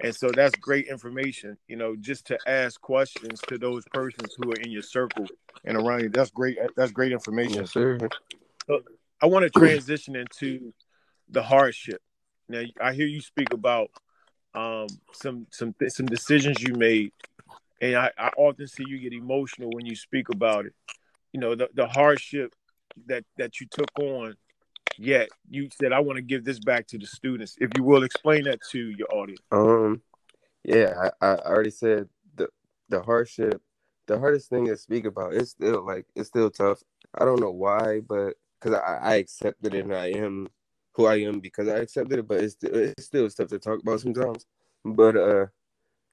And 0.00 0.14
so 0.14 0.30
that's 0.30 0.54
great 0.54 0.86
information, 0.86 1.58
you 1.66 1.74
know, 1.74 1.96
just 1.96 2.24
to 2.28 2.38
ask 2.46 2.80
questions 2.80 3.40
to 3.48 3.58
those 3.58 3.84
persons 3.92 4.36
who 4.38 4.52
are 4.52 4.60
in 4.62 4.70
your 4.70 4.82
circle 4.82 5.26
and 5.64 5.76
around 5.76 6.02
you. 6.04 6.08
That's 6.10 6.30
great. 6.30 6.56
That's 6.76 6.92
great 6.92 7.10
information. 7.10 7.62
Yes, 7.62 7.72
sir. 7.72 7.98
So 8.68 8.82
I 9.20 9.26
want 9.26 9.42
to 9.42 9.50
transition 9.50 10.14
into 10.14 10.72
the 11.28 11.42
hardship. 11.42 12.00
Now, 12.48 12.62
I 12.80 12.92
hear 12.92 13.06
you 13.06 13.20
speak 13.20 13.52
about 13.52 13.90
um, 14.54 14.86
some 15.12 15.46
some 15.50 15.74
some 15.88 16.06
decisions 16.06 16.62
you 16.62 16.74
made, 16.74 17.12
and 17.80 17.96
I, 17.96 18.10
I 18.18 18.30
often 18.36 18.66
see 18.66 18.84
you 18.86 18.98
get 18.98 19.12
emotional 19.12 19.70
when 19.72 19.86
you 19.86 19.94
speak 19.94 20.28
about 20.30 20.66
it. 20.66 20.74
You 21.32 21.40
know 21.40 21.54
the 21.54 21.68
the 21.74 21.86
hardship 21.86 22.54
that 23.06 23.24
that 23.36 23.60
you 23.60 23.66
took 23.70 23.90
on. 23.98 24.34
Yet 24.98 25.28
you 25.48 25.68
said, 25.80 25.92
"I 25.92 26.00
want 26.00 26.16
to 26.16 26.22
give 26.22 26.44
this 26.44 26.58
back 26.58 26.86
to 26.88 26.98
the 26.98 27.06
students." 27.06 27.56
If 27.60 27.70
you 27.76 27.84
will, 27.84 28.02
explain 28.02 28.44
that 28.44 28.60
to 28.72 28.78
your 28.78 29.08
audience. 29.14 29.40
Um, 29.52 30.02
yeah, 30.64 31.10
I, 31.20 31.26
I 31.26 31.34
already 31.36 31.70
said 31.70 32.08
the 32.36 32.48
the 32.88 33.02
hardship. 33.02 33.62
The 34.06 34.18
hardest 34.18 34.48
thing 34.48 34.66
to 34.66 34.76
speak 34.76 35.04
about 35.04 35.34
is 35.34 35.50
still 35.50 35.86
like 35.86 36.06
it's 36.16 36.28
still 36.28 36.50
tough. 36.50 36.82
I 37.14 37.24
don't 37.24 37.40
know 37.40 37.52
why, 37.52 38.00
but 38.00 38.34
because 38.60 38.78
I, 38.78 38.98
I 39.00 39.14
accepted 39.16 39.74
it 39.74 39.84
and 39.84 39.94
I 39.94 40.06
am 40.08 40.48
who 40.98 41.06
I 41.06 41.20
am 41.20 41.38
because 41.38 41.68
I 41.68 41.76
accepted 41.76 42.18
it, 42.18 42.28
but 42.28 42.42
it's 42.42 42.56
it's 42.62 43.06
still 43.06 43.30
stuff 43.30 43.48
to 43.48 43.58
talk 43.58 43.80
about 43.80 44.00
sometimes. 44.00 44.44
But 44.84 45.16
uh, 45.16 45.46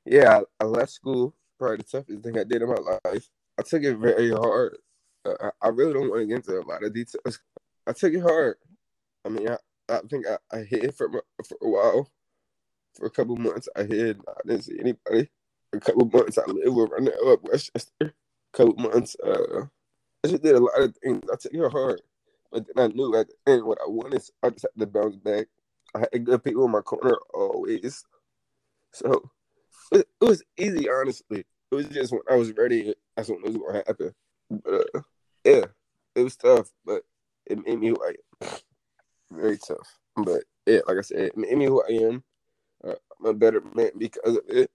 yeah, 0.06 0.42
I, 0.60 0.64
I 0.64 0.68
left 0.68 0.92
school. 0.92 1.34
Probably 1.58 1.78
the 1.78 1.84
toughest 1.84 2.24
thing 2.24 2.38
I 2.38 2.44
did 2.44 2.62
in 2.62 2.70
my 2.70 3.00
life. 3.04 3.28
I 3.58 3.64
took 3.64 3.84
it 3.84 3.98
very 3.98 4.30
hard. 4.30 4.78
Uh, 5.26 5.50
I 5.60 5.70
really 5.70 5.94
don't 5.94 6.10
want 6.10 6.22
to 6.22 6.28
get 6.28 6.36
into 6.36 6.60
a 6.60 6.62
lot 6.62 6.84
of 6.84 6.94
details. 6.94 7.40
I 7.88 7.94
took 7.94 8.14
it 8.14 8.22
hard. 8.22 8.58
I 9.26 9.30
mean, 9.30 9.50
I, 9.50 9.58
I 9.90 10.00
think 10.08 10.28
I, 10.28 10.38
I 10.56 10.60
hid 10.60 10.94
for 10.94 11.10
for 11.44 11.58
a 11.62 11.68
while. 11.68 12.12
For 12.94 13.08
a 13.08 13.10
couple 13.12 13.36
months, 13.36 13.68
I 13.76 13.84
hid. 13.84 14.22
I 14.28 14.48
didn't 14.48 14.66
see 14.66 14.80
anybody. 14.80 15.30
A 15.74 15.80
couple 15.80 16.10
months, 16.14 16.38
I 16.38 16.46
lived 16.46 16.76
with 16.76 16.92
Ronell 16.92 17.34
up 17.34 17.44
West 17.44 17.72
Chester. 17.74 18.14
A 18.54 18.58
couple 18.58 18.76
months, 18.76 19.18
uh, 19.26 19.66
I 20.24 20.28
just 20.28 20.44
did 20.44 20.56
a 20.56 20.60
lot 20.60 20.80
of 20.80 20.96
things. 20.98 21.22
I 21.30 21.36
took 21.36 21.54
it 21.54 21.72
hard. 21.72 22.02
But 22.52 22.66
then 22.68 22.86
I 22.86 22.94
knew 22.94 23.12
the 23.12 23.28
end 23.52 23.64
what 23.64 23.80
I 23.82 23.90
wanted. 23.90 24.24
So 24.24 24.34
I 24.44 24.50
just 24.50 24.66
had 24.74 24.80
to 24.80 24.88
bounce 24.88 25.16
back. 25.16 25.48
I 25.94 26.06
had 26.12 26.26
good 26.26 26.44
people 26.44 26.66
in 26.66 26.72
my 26.72 26.82
corner 26.82 27.18
always. 27.34 28.04
So 28.92 29.30
it, 29.92 30.08
it 30.22 30.26
was 30.26 30.44
easy, 30.58 30.90
honestly. 30.90 31.46
It 31.72 31.76
was 31.76 31.88
just 31.88 32.12
when 32.12 32.22
I 32.30 32.36
was 32.36 32.54
ready, 32.54 32.94
that's 33.16 33.30
when 33.30 33.40
it 33.40 33.46
was 33.46 33.58
going 33.58 33.74
to 33.74 33.84
happen. 33.86 34.14
But 34.50 34.88
uh, 34.96 35.02
yeah, 35.44 35.66
it 36.16 36.24
was 36.24 36.36
tough. 36.36 36.70
But 36.86 37.04
it 37.46 37.66
made 37.66 37.80
me 37.80 37.92
like 37.92 38.20
very 39.32 39.58
tough. 39.58 39.98
But 40.16 40.44
yeah, 40.66 40.80
like 40.88 40.98
I 40.98 41.02
said, 41.02 41.20
it 41.20 41.38
made 41.38 41.58
me 41.58 41.66
who 41.66 41.84
I 41.84 42.06
am. 42.06 42.24
Uh, 42.84 42.96
I'm 43.20 43.26
a 43.26 43.34
better 43.34 43.62
man 43.74 43.92
because 43.98 44.38
of 44.38 44.44
it, 44.48 44.70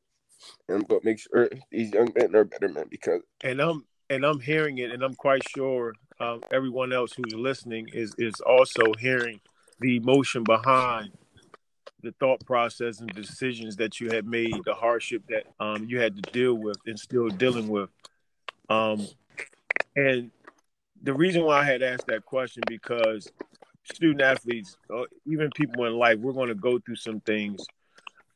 and 0.69 0.79
I'm 0.79 0.83
gonna 0.83 1.01
make 1.05 1.19
sure 1.19 1.49
these 1.71 1.93
young 1.93 2.13
men 2.17 2.35
are 2.35 2.45
better 2.45 2.69
men 2.69 2.87
because. 2.91 3.23
And 3.45 3.61
I'm 3.61 3.87
and 4.09 4.25
I'm 4.25 4.41
hearing 4.41 4.79
it, 4.79 4.91
and 4.91 5.03
I'm 5.03 5.15
quite 5.15 5.49
sure 5.49 5.95
um, 6.21 6.43
everyone 6.53 6.93
else 6.93 7.13
who's 7.13 7.35
listening 7.35 7.89
is 7.93 8.15
is 8.19 8.41
also 8.41 8.93
hearing 8.99 9.41
the 9.81 9.97
emotion 9.97 10.45
behind 10.45 11.13
the 12.03 12.13
thought 12.13 12.45
process 12.47 13.01
and 13.01 13.13
decisions 13.15 13.77
that 13.77 14.01
you 14.01 14.09
had 14.09 14.27
made, 14.27 14.55
the 14.65 14.75
hardship 14.75 15.23
that 15.29 15.45
um, 15.59 15.85
you 15.89 15.99
had 16.01 16.17
to 16.17 16.33
deal 16.33 16.55
with 16.55 16.77
and 16.87 16.99
still 16.99 17.29
dealing 17.29 17.69
with. 17.69 17.91
Um, 18.69 19.07
and 19.97 20.31
the 21.03 21.13
reason 21.13 21.43
why 21.43 21.61
I 21.61 21.65
had 21.65 21.83
asked 21.83 22.07
that 22.07 22.25
question 22.25 22.63
because 22.67 23.31
student 23.93 24.23
athletes, 24.23 24.77
uh, 24.95 25.05
even 25.27 25.51
people 25.55 25.85
in 25.85 25.95
life, 25.95 26.19
we're 26.19 26.33
going 26.33 26.49
to 26.49 26.55
go 26.55 26.79
through 26.79 26.97
some 26.97 27.21
things 27.21 27.65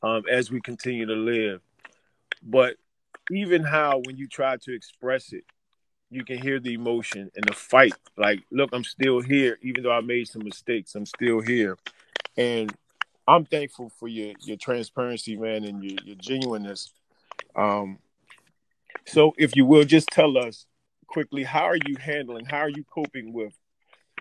um, 0.02 0.24
as 0.30 0.50
we 0.50 0.60
continue 0.60 1.06
to 1.06 1.14
live. 1.14 1.60
But 2.42 2.76
even 3.30 3.62
how 3.62 4.02
when 4.04 4.16
you 4.16 4.28
try 4.28 4.56
to 4.58 4.74
express 4.74 5.32
it, 5.32 5.44
you 6.10 6.24
can 6.24 6.38
hear 6.38 6.60
the 6.60 6.74
emotion 6.74 7.30
and 7.34 7.44
the 7.44 7.52
fight. 7.52 7.94
Like, 8.16 8.40
look, 8.50 8.70
I'm 8.72 8.84
still 8.84 9.20
here, 9.20 9.58
even 9.62 9.82
though 9.82 9.92
I 9.92 10.00
made 10.00 10.28
some 10.28 10.44
mistakes. 10.44 10.94
I'm 10.94 11.06
still 11.06 11.40
here, 11.40 11.76
and 12.36 12.72
I'm 13.26 13.44
thankful 13.44 13.90
for 13.98 14.08
your 14.08 14.34
your 14.40 14.56
transparency, 14.56 15.36
man, 15.36 15.64
and 15.64 15.82
your, 15.82 15.98
your 16.04 16.16
genuineness. 16.16 16.92
Um, 17.56 17.98
so, 19.06 19.34
if 19.38 19.56
you 19.56 19.66
will, 19.66 19.84
just 19.84 20.08
tell 20.08 20.38
us 20.38 20.66
quickly, 21.06 21.42
how 21.42 21.64
are 21.64 21.76
you 21.76 21.96
handling? 21.98 22.44
How 22.44 22.58
are 22.58 22.68
you 22.68 22.84
coping 22.84 23.32
with 23.32 23.54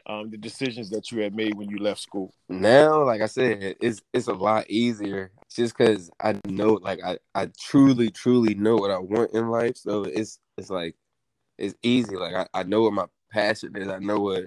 um, 0.06 0.30
the 0.30 0.38
decisions 0.38 0.90
that 0.90 1.12
you 1.12 1.22
had 1.22 1.36
made 1.36 1.56
when 1.56 1.70
you 1.70 1.78
left 1.78 2.02
school? 2.02 2.34
Now, 2.50 3.04
like 3.04 3.22
I 3.22 3.28
said, 3.28 3.76
it's 3.82 4.02
it's 4.14 4.28
a 4.28 4.34
lot 4.34 4.70
easier 4.70 5.32
just 5.54 5.78
because 5.78 6.10
I 6.22 6.40
know, 6.48 6.80
like 6.82 7.00
I 7.04 7.18
I 7.36 7.50
truly 7.60 8.10
truly 8.10 8.56
know 8.56 8.76
what 8.76 8.92
I 8.92 9.00
want 9.00 9.34
in 9.34 9.50
life. 9.50 9.78
So 9.78 10.04
it's 10.04 10.40
it's 10.58 10.70
like 10.70 10.96
it's 11.58 11.76
easy. 11.84 12.16
Like 12.16 12.34
I, 12.34 12.48
I 12.54 12.64
know 12.64 12.84
what 12.84 12.94
my 12.94 13.06
passion 13.32 13.76
is. 13.76 13.88
I 13.88 14.00
know 14.00 14.20
what 14.20 14.46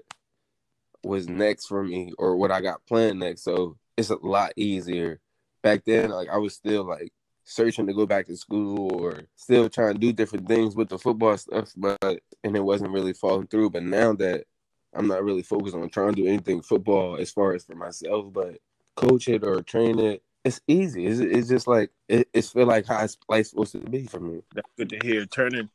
was 1.04 1.28
next 1.28 1.66
for 1.66 1.82
me 1.82 2.12
or 2.18 2.36
what 2.36 2.50
I 2.50 2.60
got 2.60 2.84
planned 2.86 3.20
next. 3.20 3.42
So 3.42 3.76
it's 3.96 4.10
a 4.10 4.16
lot 4.16 4.52
easier. 4.56 5.20
Back 5.62 5.84
then, 5.84 6.10
like 6.10 6.28
I 6.28 6.38
was 6.38 6.54
still 6.54 6.84
like 6.84 7.12
searching 7.44 7.86
to 7.86 7.94
go 7.94 8.06
back 8.06 8.26
to 8.26 8.36
school 8.36 8.92
or 9.00 9.22
still 9.36 9.68
trying 9.68 9.94
to 9.94 10.00
do 10.00 10.12
different 10.12 10.48
things 10.48 10.74
with 10.76 10.88
the 10.88 10.98
football 10.98 11.36
stuff, 11.36 11.72
but 11.76 12.20
and 12.44 12.56
it 12.56 12.64
wasn't 12.64 12.92
really 12.92 13.12
falling 13.12 13.46
through. 13.46 13.70
But 13.70 13.84
now 13.84 14.12
that 14.14 14.44
I'm 14.94 15.06
not 15.06 15.24
really 15.24 15.42
focused 15.42 15.74
on 15.74 15.88
trying 15.88 16.14
to 16.14 16.22
do 16.22 16.28
anything 16.28 16.62
football 16.62 17.16
as 17.16 17.30
far 17.30 17.54
as 17.54 17.64
for 17.64 17.74
myself, 17.74 18.32
but 18.32 18.58
coach 18.96 19.28
it 19.28 19.44
or 19.44 19.62
train 19.62 19.98
it, 19.98 20.22
it's 20.44 20.60
easy. 20.68 21.06
It's, 21.06 21.20
it's 21.20 21.48
just 21.48 21.66
like 21.66 21.90
it, 22.08 22.28
it's 22.32 22.50
feel 22.50 22.66
like 22.66 22.86
how 22.86 23.02
it's 23.02 23.16
supposed 23.48 23.72
to 23.72 23.78
be 23.78 24.06
for 24.06 24.20
me. 24.20 24.42
That's 24.54 24.68
good 24.76 24.90
to 24.90 24.98
hear. 25.02 25.26
Turning 25.26 25.68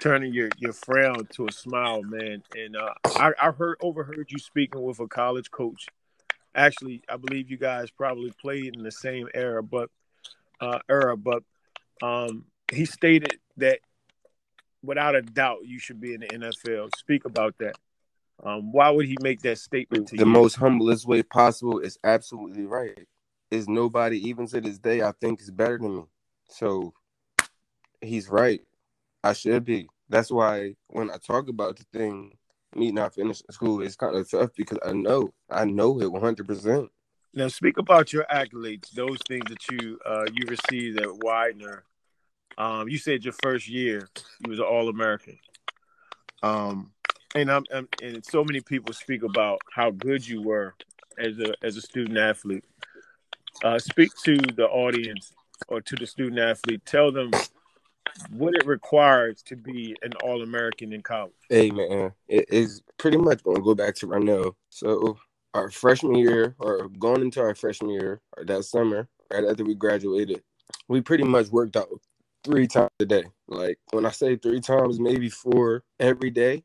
turning 0.00 0.32
your 0.32 0.48
your 0.58 0.72
frown 0.72 1.26
to 1.32 1.46
a 1.46 1.52
smile, 1.52 2.02
man. 2.02 2.42
And 2.56 2.76
uh, 2.76 2.94
I, 3.04 3.32
I 3.40 3.50
heard 3.50 3.78
overheard 3.82 4.30
you 4.30 4.38
speaking 4.38 4.82
with 4.82 5.00
a 5.00 5.06
college 5.06 5.50
coach. 5.50 5.86
Actually, 6.54 7.02
I 7.08 7.16
believe 7.16 7.50
you 7.50 7.56
guys 7.56 7.90
probably 7.90 8.32
played 8.40 8.76
in 8.76 8.82
the 8.82 8.92
same 8.92 9.28
era, 9.34 9.62
but 9.62 9.90
uh, 10.60 10.78
era. 10.88 11.16
But 11.16 11.42
um, 12.02 12.44
he 12.72 12.84
stated 12.84 13.38
that 13.56 13.80
without 14.82 15.14
a 15.14 15.22
doubt 15.22 15.60
you 15.64 15.78
should 15.78 16.00
be 16.00 16.14
in 16.14 16.20
the 16.20 16.28
NFL. 16.28 16.90
Speak 16.96 17.24
about 17.24 17.56
that. 17.58 17.76
Um, 18.42 18.72
why 18.72 18.90
would 18.90 19.06
he 19.06 19.16
make 19.22 19.40
that 19.42 19.58
statement 19.58 20.08
to 20.08 20.16
you? 20.16 20.18
the 20.18 20.26
you? 20.26 20.32
most 20.32 20.56
humblest 20.56 21.06
way 21.06 21.22
possible 21.22 21.78
is 21.78 21.98
absolutely 22.04 22.64
right. 22.64 23.06
Is 23.50 23.68
nobody 23.68 24.28
even 24.28 24.46
to 24.48 24.60
this 24.60 24.78
day 24.78 25.02
I 25.02 25.12
think 25.20 25.40
is 25.40 25.50
better 25.50 25.78
than 25.78 25.96
me. 25.96 26.02
So 26.48 26.92
he's 28.00 28.28
right. 28.28 28.60
I 29.24 29.32
should 29.32 29.64
be. 29.64 29.88
That's 30.10 30.30
why 30.30 30.76
when 30.88 31.10
I 31.10 31.16
talk 31.16 31.48
about 31.48 31.78
the 31.78 31.84
thing, 31.98 32.36
me 32.76 32.92
not 32.92 33.14
finishing 33.14 33.46
school, 33.50 33.80
it's 33.80 33.96
kind 33.96 34.14
of 34.14 34.30
tough 34.30 34.50
because 34.54 34.78
I 34.84 34.92
know, 34.92 35.32
I 35.50 35.64
know 35.64 35.98
it 35.98 36.12
100%. 36.12 36.88
Now, 37.32 37.48
speak 37.48 37.78
about 37.78 38.12
your 38.12 38.26
accolades, 38.30 38.90
those 38.90 39.18
things 39.26 39.46
that 39.48 39.66
you 39.70 39.98
uh, 40.06 40.26
you 40.32 40.44
received 40.46 41.00
at 41.00 41.08
Widener. 41.08 41.84
Um, 42.58 42.88
you 42.88 42.98
said 42.98 43.24
your 43.24 43.34
first 43.42 43.66
year 43.66 44.06
you 44.44 44.50
was 44.50 44.60
an 44.60 44.66
All 44.66 44.88
American. 44.88 45.38
Um, 46.42 46.92
and 47.34 47.50
I'm, 47.50 47.64
I'm, 47.74 47.88
and 48.02 48.24
so 48.24 48.44
many 48.44 48.60
people 48.60 48.92
speak 48.92 49.24
about 49.24 49.60
how 49.72 49.90
good 49.90 50.28
you 50.28 50.42
were 50.42 50.74
as 51.18 51.40
a 51.40 51.54
as 51.64 51.76
a 51.76 51.80
student 51.80 52.18
athlete. 52.18 52.64
Uh, 53.64 53.78
speak 53.78 54.12
to 54.24 54.36
the 54.36 54.68
audience 54.68 55.32
or 55.66 55.80
to 55.80 55.96
the 55.96 56.06
student 56.06 56.38
athlete. 56.38 56.82
Tell 56.84 57.10
them 57.10 57.30
what 58.30 58.54
it 58.54 58.66
requires 58.66 59.42
to 59.42 59.56
be 59.56 59.96
an 60.02 60.12
All 60.22 60.42
American 60.42 60.92
in 60.92 61.02
college. 61.02 61.32
Hey 61.48 61.70
man, 61.70 62.12
it 62.28 62.46
is 62.48 62.82
pretty 62.98 63.16
much 63.16 63.42
going 63.42 63.56
to 63.56 63.62
go 63.62 63.74
back 63.74 63.94
to 63.96 64.18
now. 64.18 64.54
So 64.70 65.18
our 65.54 65.70
freshman 65.70 66.16
year, 66.16 66.54
or 66.58 66.88
going 66.88 67.22
into 67.22 67.40
our 67.40 67.54
freshman 67.54 67.90
year, 67.90 68.20
or 68.36 68.44
that 68.44 68.64
summer, 68.64 69.08
right 69.32 69.44
after 69.44 69.64
we 69.64 69.74
graduated, 69.74 70.42
we 70.88 71.00
pretty 71.00 71.24
much 71.24 71.48
worked 71.48 71.76
out 71.76 71.88
three 72.44 72.66
times 72.66 72.90
a 73.00 73.06
day. 73.06 73.24
Like 73.48 73.78
when 73.92 74.06
I 74.06 74.10
say 74.10 74.36
three 74.36 74.60
times, 74.60 74.98
maybe 75.00 75.28
four 75.28 75.84
every 76.00 76.30
day. 76.30 76.64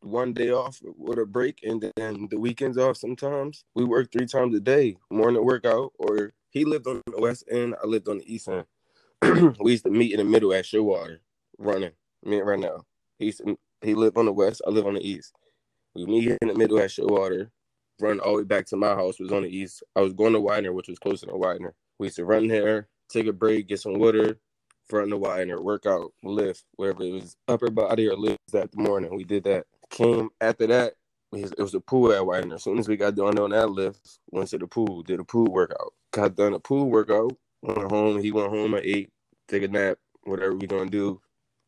One 0.00 0.32
day 0.32 0.50
off 0.50 0.80
with 0.96 1.18
a 1.18 1.26
break, 1.26 1.58
and 1.64 1.90
then 1.96 2.28
the 2.30 2.38
weekends 2.38 2.78
off. 2.78 2.96
Sometimes 2.96 3.64
we 3.74 3.84
work 3.84 4.12
three 4.12 4.26
times 4.26 4.54
a 4.54 4.60
day. 4.60 4.96
Morning 5.10 5.44
workout, 5.44 5.92
or 5.98 6.32
he 6.50 6.64
lived 6.64 6.86
on 6.86 7.02
the 7.06 7.20
west 7.20 7.42
end, 7.50 7.74
I 7.82 7.86
lived 7.86 8.08
on 8.08 8.18
the 8.18 8.32
east 8.32 8.48
end. 8.48 8.64
we 9.60 9.72
used 9.72 9.84
to 9.84 9.90
meet 9.90 10.12
in 10.12 10.18
the 10.18 10.24
middle 10.24 10.52
at 10.52 10.64
Showwater, 10.64 11.18
running. 11.58 11.92
Me 12.24 12.40
right 12.40 12.58
now. 12.58 12.84
He 13.18 13.26
used 13.26 13.38
to, 13.44 13.58
he 13.82 13.94
lived 13.94 14.16
on 14.16 14.26
the 14.26 14.32
west. 14.32 14.62
I 14.66 14.70
live 14.70 14.86
on 14.86 14.94
the 14.94 15.08
east. 15.08 15.32
We 15.94 16.06
meet 16.06 16.38
in 16.40 16.48
the 16.48 16.54
middle 16.54 16.78
at 16.78 16.90
Showwater, 16.90 17.50
run 18.00 18.20
all 18.20 18.32
the 18.32 18.38
way 18.38 18.44
back 18.44 18.66
to 18.66 18.76
my 18.76 18.94
house. 18.94 19.18
Was 19.18 19.32
on 19.32 19.42
the 19.42 19.56
east. 19.56 19.82
I 19.96 20.00
was 20.00 20.12
going 20.12 20.32
to 20.32 20.40
Widener, 20.40 20.72
which 20.72 20.88
was 20.88 20.98
closer 20.98 21.26
to 21.26 21.36
Widener. 21.36 21.74
We 21.98 22.06
used 22.06 22.16
to 22.16 22.24
run 22.24 22.48
there, 22.48 22.88
take 23.08 23.26
a 23.26 23.32
break, 23.32 23.68
get 23.68 23.80
some 23.80 23.98
water, 23.98 24.38
front 24.88 25.12
of 25.12 25.20
Widener, 25.20 25.60
workout, 25.60 26.12
lift, 26.22 26.64
whatever 26.76 27.02
it 27.02 27.12
was, 27.12 27.36
upper 27.48 27.70
body 27.70 28.08
or 28.08 28.16
lifts 28.16 28.52
that 28.52 28.74
morning. 28.76 29.14
We 29.14 29.24
did 29.24 29.44
that. 29.44 29.66
Came 29.90 30.30
after 30.40 30.66
that. 30.68 30.94
It 31.32 31.58
was 31.58 31.74
a 31.74 31.80
pool 31.80 32.12
at 32.12 32.24
Widener. 32.24 32.54
As 32.54 32.64
soon 32.64 32.78
as 32.78 32.88
we 32.88 32.96
got 32.96 33.14
done 33.14 33.38
on 33.38 33.50
that 33.50 33.70
lift, 33.70 34.18
went 34.30 34.48
to 34.50 34.58
the 34.58 34.66
pool, 34.66 35.02
did 35.02 35.20
a 35.20 35.24
pool 35.24 35.46
workout. 35.46 35.92
Got 36.12 36.36
done 36.36 36.54
a 36.54 36.60
pool 36.60 36.90
workout, 36.90 37.36
went 37.62 37.90
home. 37.90 38.22
He 38.22 38.32
went 38.32 38.50
home 38.50 38.74
at 38.74 38.84
eight, 38.84 39.10
take 39.46 39.62
a 39.62 39.68
nap, 39.68 39.98
whatever 40.24 40.54
we 40.54 40.66
gonna 40.66 40.90
do. 40.90 41.20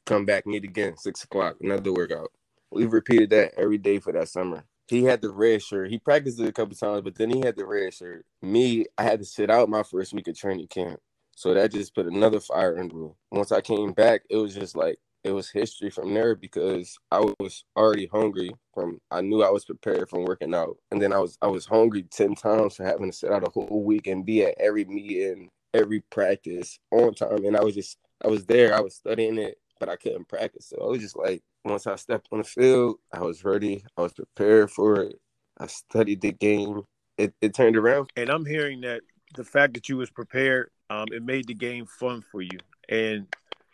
Come 0.07 0.25
back, 0.25 0.47
meet 0.47 0.65
again, 0.65 0.97
six 0.97 1.25
o'clock, 1.25 1.57
another 1.61 1.93
workout. 1.93 2.33
We've 2.71 2.93
repeated 2.93 3.31
that 3.31 3.55
every 3.57 3.79
day 3.79 3.99
for 3.99 4.13
that 4.13 4.29
summer. 4.29 4.65
He 4.89 5.05
had 5.05 5.23
the 5.23 5.31
red 5.31 5.63
shirt. 5.63 5.91
He 5.91 5.99
practiced 5.99 6.41
it 6.41 6.49
a 6.49 6.53
couple 6.53 6.75
times, 6.75 7.03
but 7.03 7.15
then 7.15 7.31
he 7.31 7.41
had 7.41 7.57
the 7.57 7.65
red 7.65 7.95
shirt. 7.95 8.27
Me, 8.43 8.87
I 8.99 9.05
had 9.05 9.21
to 9.21 9.25
sit 9.25 9.51
out 9.51 9.69
my 9.69 9.85
first 9.85 10.13
week 10.13 10.27
of 10.27 10.37
training 10.37 10.67
camp. 10.67 11.01
So 11.37 11.55
that 11.55 11.73
just 11.73 11.95
put 11.95 12.07
another 12.07 12.41
fire 12.41 12.79
under 12.79 12.95
me. 12.95 13.11
Once 13.31 13.53
I 13.53 13.61
came 13.61 13.93
back, 13.93 14.23
it 14.29 14.37
was 14.37 14.55
just 14.55 14.77
like 14.77 14.99
it 15.23 15.33
was 15.33 15.51
history 15.51 15.91
from 15.91 16.13
there 16.13 16.35
because 16.35 16.99
I 17.11 17.21
was 17.39 17.65
already 17.77 18.07
hungry 18.07 18.51
from 18.75 19.01
I 19.11 19.21
knew 19.21 19.43
I 19.43 19.51
was 19.51 19.65
prepared 19.65 20.09
from 20.09 20.25
working 20.25 20.55
out. 20.55 20.77
And 20.91 21.01
then 21.01 21.13
I 21.13 21.19
was 21.19 21.39
I 21.41 21.47
was 21.47 21.67
hungry 21.67 22.03
10 22.03 22.35
times 22.35 22.77
for 22.77 22.85
having 22.85 23.11
to 23.11 23.17
sit 23.17 23.33
out 23.33 23.47
a 23.47 23.51
whole 23.51 23.85
week 23.85 24.07
and 24.07 24.27
be 24.27 24.45
at 24.45 24.55
every 24.59 24.85
meeting 24.85 25.51
every 25.75 26.01
practice 26.01 26.79
on 26.91 27.15
time. 27.15 27.45
And 27.45 27.57
I 27.57 27.63
was 27.63 27.75
just, 27.75 27.99
I 28.25 28.29
was 28.29 28.47
there, 28.47 28.75
I 28.75 28.81
was 28.81 28.95
studying 28.95 29.39
it, 29.39 29.59
but 29.79 29.89
I 29.89 29.97
couldn't 29.97 30.29
practice. 30.29 30.69
So 30.69 30.83
I 30.83 30.87
was 30.87 31.01
just 31.01 31.17
like, 31.17 31.43
once 31.65 31.87
I 31.87 31.97
stepped 31.97 32.29
on 32.33 32.39
the 32.39 32.45
field, 32.45 32.97
I 33.13 33.21
was 33.21 33.45
ready, 33.45 33.85
I 33.97 34.03
was 34.03 34.13
prepared 34.13 34.71
for 34.71 35.03
it. 35.03 35.17
I 35.59 35.67
studied 35.67 36.23
the 36.23 36.33
game. 36.33 36.83
It, 37.19 37.35
it 37.41 37.55
turned 37.55 37.77
around. 37.77 38.11
And 38.17 38.31
I'm 38.31 38.47
hearing 38.47 38.81
that 38.83 39.03
the 39.35 39.45
fact 39.45 39.75
that 39.75 39.89
you 39.89 39.99
was 39.99 40.11
prepared, 40.11 40.71
um, 40.89 41.07
it 41.13 41.23
made 41.23 41.47
the 41.47 41.55
game 41.55 41.87
fun 41.87 42.23
for 42.33 42.41
you. 42.41 42.59
And 42.89 43.27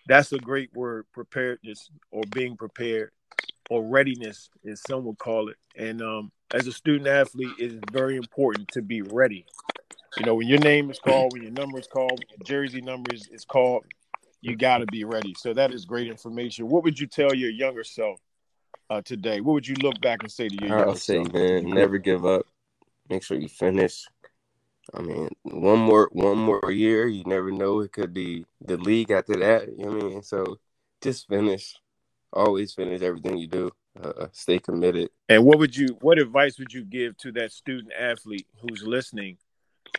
that's 0.09 0.33
a 0.33 0.39
great 0.39 0.71
word, 0.75 1.07
preparedness 1.13 1.91
or 2.11 2.23
being 2.33 2.57
prepared 2.57 3.11
or 3.71 3.85
readiness, 3.85 4.51
as 4.69 4.83
some 4.87 5.05
would 5.05 5.19
call 5.19 5.49
it. 5.49 5.57
And 5.77 6.03
um, 6.03 6.33
as 6.53 6.67
a 6.67 6.73
student 6.73 7.09
athlete, 7.09 7.55
it 7.59 7.73
is 7.73 7.81
very 7.93 8.17
important 8.17 8.69
to 8.69 8.83
be 8.83 9.03
ready. 9.03 9.47
You 10.19 10.25
know, 10.25 10.35
when 10.35 10.49
your 10.49 10.59
name 10.61 10.91
is 10.91 10.99
called, 10.99 11.33
when 11.33 11.43
your 11.43 11.53
number 11.53 11.79
is 11.79 11.87
called, 11.87 12.13
when 12.13 12.27
your 12.31 12.45
jersey 12.45 12.81
number 12.81 13.15
is, 13.15 13.29
is 13.29 13.45
called, 13.45 13.85
you 14.41 14.57
got 14.57 14.79
to 14.79 14.87
be 14.87 15.05
ready. 15.05 15.35
So 15.35 15.53
that 15.53 15.73
is 15.73 15.85
great 15.85 16.07
information. 16.09 16.69
What 16.69 16.85
would 16.85 16.99
you 16.99 17.07
tell 17.07 17.35
your 17.35 17.51
younger 17.51 17.85
self 17.85 18.19
uh, 18.89 19.03
today? 19.03 19.41
What 19.41 19.53
would 19.53 19.69
you 19.69 19.75
look 19.83 20.01
back 20.01 20.23
and 20.23 20.33
say 20.33 20.49
to 20.49 20.55
your 20.55 20.73
I'll 20.73 20.85
younger 20.85 20.99
say, 20.99 21.23
self? 21.23 21.33
man, 21.35 21.69
never 21.69 21.99
give 21.99 22.25
up. 22.25 22.47
Make 23.11 23.23
sure 23.23 23.39
you 23.39 23.49
finish. 23.49 24.07
I 24.95 25.03
mean, 25.03 25.29
one 25.43 25.81
more 25.81 26.09
one 26.13 26.39
more 26.39 26.71
year, 26.71 27.09
you 27.09 27.25
never 27.27 27.51
know. 27.51 27.81
It 27.81 27.93
could 27.93 28.15
be 28.15 28.47
the 28.65 28.77
league 28.77 29.11
after 29.11 29.37
that. 29.37 29.69
You 29.77 29.85
know 29.85 29.93
what 29.93 30.03
I 30.05 30.09
mean? 30.09 30.23
So 30.23 30.59
just 31.03 31.29
finish. 31.29 31.77
Always 32.33 32.73
finish 32.73 33.03
everything 33.03 33.37
you 33.37 33.49
do. 33.49 33.73
uh, 34.03 34.27
stay 34.33 34.59
committed. 34.59 35.11
And 35.29 35.45
what 35.45 35.59
would 35.59 35.77
you, 35.77 35.97
what 36.01 36.19
advice 36.19 36.59
would 36.59 36.73
you 36.73 36.85
give 36.85 37.17
to 37.19 37.33
that 37.33 37.53
student 37.53 37.93
athlete 37.99 38.47
who's 38.61 38.83
listening? 38.83 39.39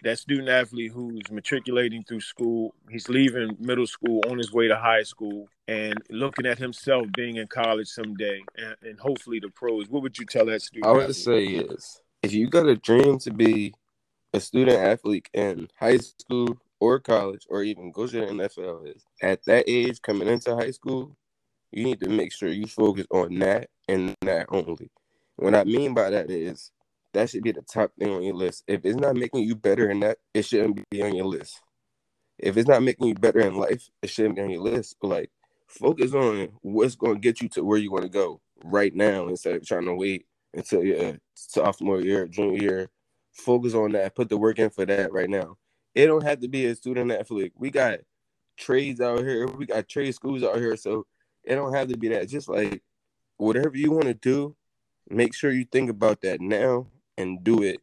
That 0.04 0.20
student 0.20 0.50
athlete 0.50 0.92
who's 0.92 1.30
matriculating 1.32 2.04
through 2.04 2.22
school, 2.22 2.76
he's 2.90 3.10
leaving 3.10 3.56
middle 3.60 3.88
school 3.88 4.22
on 4.30 4.38
his 4.38 4.54
way 4.54 4.68
to 4.68 4.76
high 4.76 5.04
school 5.04 5.48
and 5.68 5.96
looking 6.10 6.46
at 6.46 6.58
himself 6.58 7.08
being 7.16 7.38
in 7.38 7.48
college 7.48 7.88
someday 7.88 8.42
and, 8.58 8.76
and 8.84 9.00
hopefully 9.00 9.40
the 9.40 9.50
pros. 9.50 9.90
What 9.90 10.04
would 10.04 10.18
you 10.18 10.26
tell 10.26 10.46
that 10.46 10.62
student? 10.62 10.86
I 10.86 10.92
would 10.92 11.10
athlete? 11.10 11.16
say 11.16 11.46
is 11.46 12.02
if 12.22 12.34
you 12.34 12.50
got 12.50 12.68
a 12.68 12.76
dream 12.76 13.20
to 13.20 13.32
be 13.32 13.74
a 14.34 14.40
student 14.40 14.78
athlete 14.78 15.30
in 15.34 15.68
high 15.80 15.98
school 15.98 16.58
or 16.80 17.00
college 17.00 17.46
or 17.50 17.64
even 17.64 17.92
go 17.92 18.08
to 18.08 18.20
the 18.20 18.26
NFL 18.28 18.96
is 18.96 19.06
at 19.22 19.44
that 19.46 19.66
age 19.68 20.02
coming 20.02 20.28
into 20.28 20.56
high 20.56 20.72
school, 20.72 21.16
you 21.72 21.84
need 21.84 22.00
to 22.00 22.10
make 22.10 22.34
sure 22.34 22.50
you 22.50 22.68
focus 22.68 23.06
on 23.12 23.40
that 23.40 23.70
and 23.88 24.16
that 24.22 24.48
only. 24.50 24.90
What 25.38 25.56
I 25.56 25.64
mean 25.64 25.94
by 25.94 26.10
that 26.10 26.30
is 26.30 26.72
that 27.18 27.30
should 27.32 27.44
be 27.44 27.52
the 27.52 27.64
top 27.64 27.92
thing 27.98 28.14
on 28.14 28.22
your 28.22 28.36
list. 28.36 28.64
If 28.68 28.86
it's 28.86 28.96
not 28.96 29.16
making 29.16 29.44
you 29.44 29.56
better 29.56 29.90
in 29.90 30.02
that, 30.02 30.20
it 30.36 30.46
shouldn't 30.46 30.88
be 30.90 31.02
on 31.02 31.16
your 31.16 31.26
list. 31.26 31.60
If 32.38 32.58
it's 32.58 32.68
not 32.68 32.84
making 32.84 33.08
you 33.08 33.16
better 33.16 33.40
in 33.40 33.56
life, 33.56 33.90
it 34.04 34.12
shouldn't 34.12 34.36
be 34.36 34.42
on 34.44 34.52
your 34.52 34.62
list. 34.62 34.98
But 35.02 35.08
like 35.08 35.32
focus 35.68 36.14
on 36.14 36.50
what's 36.62 36.96
going 36.96 37.16
to 37.16 37.20
get 37.20 37.42
you 37.42 37.50
to 37.50 37.64
where 37.64 37.80
you 37.80 37.92
want 37.92 38.04
to 38.04 38.10
go 38.10 38.40
right 38.64 38.94
now 38.96 39.28
instead 39.30 39.56
of 39.56 39.66
trying 39.66 39.86
to 39.86 39.96
wait 39.96 40.28
until 40.54 40.84
your 40.84 41.06
uh, 41.06 41.14
sophomore 41.34 42.02
year, 42.02 42.28
junior 42.28 42.62
year. 42.62 42.90
Focus 43.34 43.74
on 43.74 43.94
that. 43.94 44.16
Put 44.16 44.30
the 44.30 44.38
work 44.38 44.60
in 44.60 44.70
for 44.70 44.86
that 44.86 45.12
right 45.12 45.30
now. 45.30 45.58
It 45.96 46.06
don't 46.06 46.24
have 46.24 46.42
to 46.42 46.48
be 46.48 46.68
a 46.68 46.76
student 46.76 47.12
athlete. 47.12 47.54
We 47.56 47.72
got 47.72 48.00
trades 48.58 49.02
out 49.02 49.20
here. 49.20 49.48
We 49.48 49.66
got 49.66 49.88
trade 49.88 50.14
schools 50.14 50.44
out 50.44 50.58
here. 50.58 50.78
So 50.78 51.08
it 51.44 51.56
don't 51.56 51.74
have 51.74 51.88
to 51.88 51.98
be 51.98 52.10
that. 52.10 52.30
Just 52.30 52.48
like 52.48 52.84
whatever 53.38 53.76
you 53.76 53.90
want 53.92 54.06
to 54.06 54.14
do, 54.14 54.56
make 55.10 55.34
sure 55.34 55.52
you 55.52 55.66
think 55.66 55.90
about 55.90 56.22
that 56.22 56.42
now 56.42 56.88
and 57.18 57.44
do 57.44 57.64
it 57.64 57.80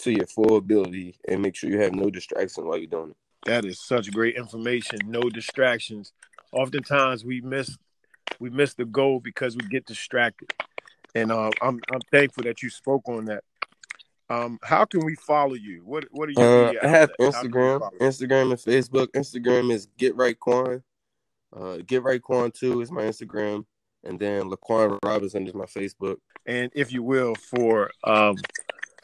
to 0.00 0.12
your 0.12 0.26
full 0.26 0.56
ability 0.56 1.16
and 1.28 1.40
make 1.42 1.54
sure 1.54 1.70
you 1.70 1.80
have 1.80 1.94
no 1.94 2.10
distraction 2.10 2.66
while 2.66 2.78
you're 2.78 2.86
doing 2.86 3.10
it. 3.10 3.16
That 3.46 3.64
is 3.64 3.80
such 3.80 4.10
great 4.12 4.36
information. 4.36 4.98
No 5.06 5.22
distractions. 5.22 6.12
Oftentimes 6.52 7.24
we 7.24 7.40
miss 7.40 7.76
we 8.38 8.50
miss 8.50 8.74
the 8.74 8.84
goal 8.84 9.20
because 9.20 9.56
we 9.56 9.66
get 9.68 9.86
distracted. 9.86 10.52
And 11.14 11.30
uh, 11.30 11.50
I'm 11.60 11.80
I'm 11.92 12.00
thankful 12.10 12.44
that 12.44 12.62
you 12.62 12.70
spoke 12.70 13.08
on 13.08 13.26
that. 13.26 13.44
Um, 14.30 14.58
how 14.62 14.84
can 14.84 15.04
we 15.04 15.14
follow 15.16 15.54
you? 15.54 15.82
What 15.84 16.04
what 16.10 16.28
are 16.28 16.32
you? 16.32 16.42
Uh, 16.42 16.72
I 16.82 16.88
have 16.88 17.12
Instagram, 17.20 17.80
Instagram 18.00 18.50
and 18.50 18.60
Facebook. 18.60 19.08
Instagram 19.08 19.70
is 19.70 19.88
Get 19.98 20.16
Right 20.16 20.38
Quan. 20.38 20.82
Uh, 21.54 21.78
Get 21.86 22.02
Right 22.02 22.22
Quan 22.22 22.50
two 22.50 22.80
is 22.80 22.90
my 22.90 23.02
Instagram, 23.02 23.66
and 24.04 24.18
then 24.18 24.50
Laquan 24.50 24.98
Robinson 25.04 25.46
is 25.46 25.54
my 25.54 25.66
Facebook. 25.66 26.16
And 26.46 26.70
if 26.74 26.92
you 26.92 27.02
will, 27.02 27.34
for 27.34 27.90
um 28.04 28.36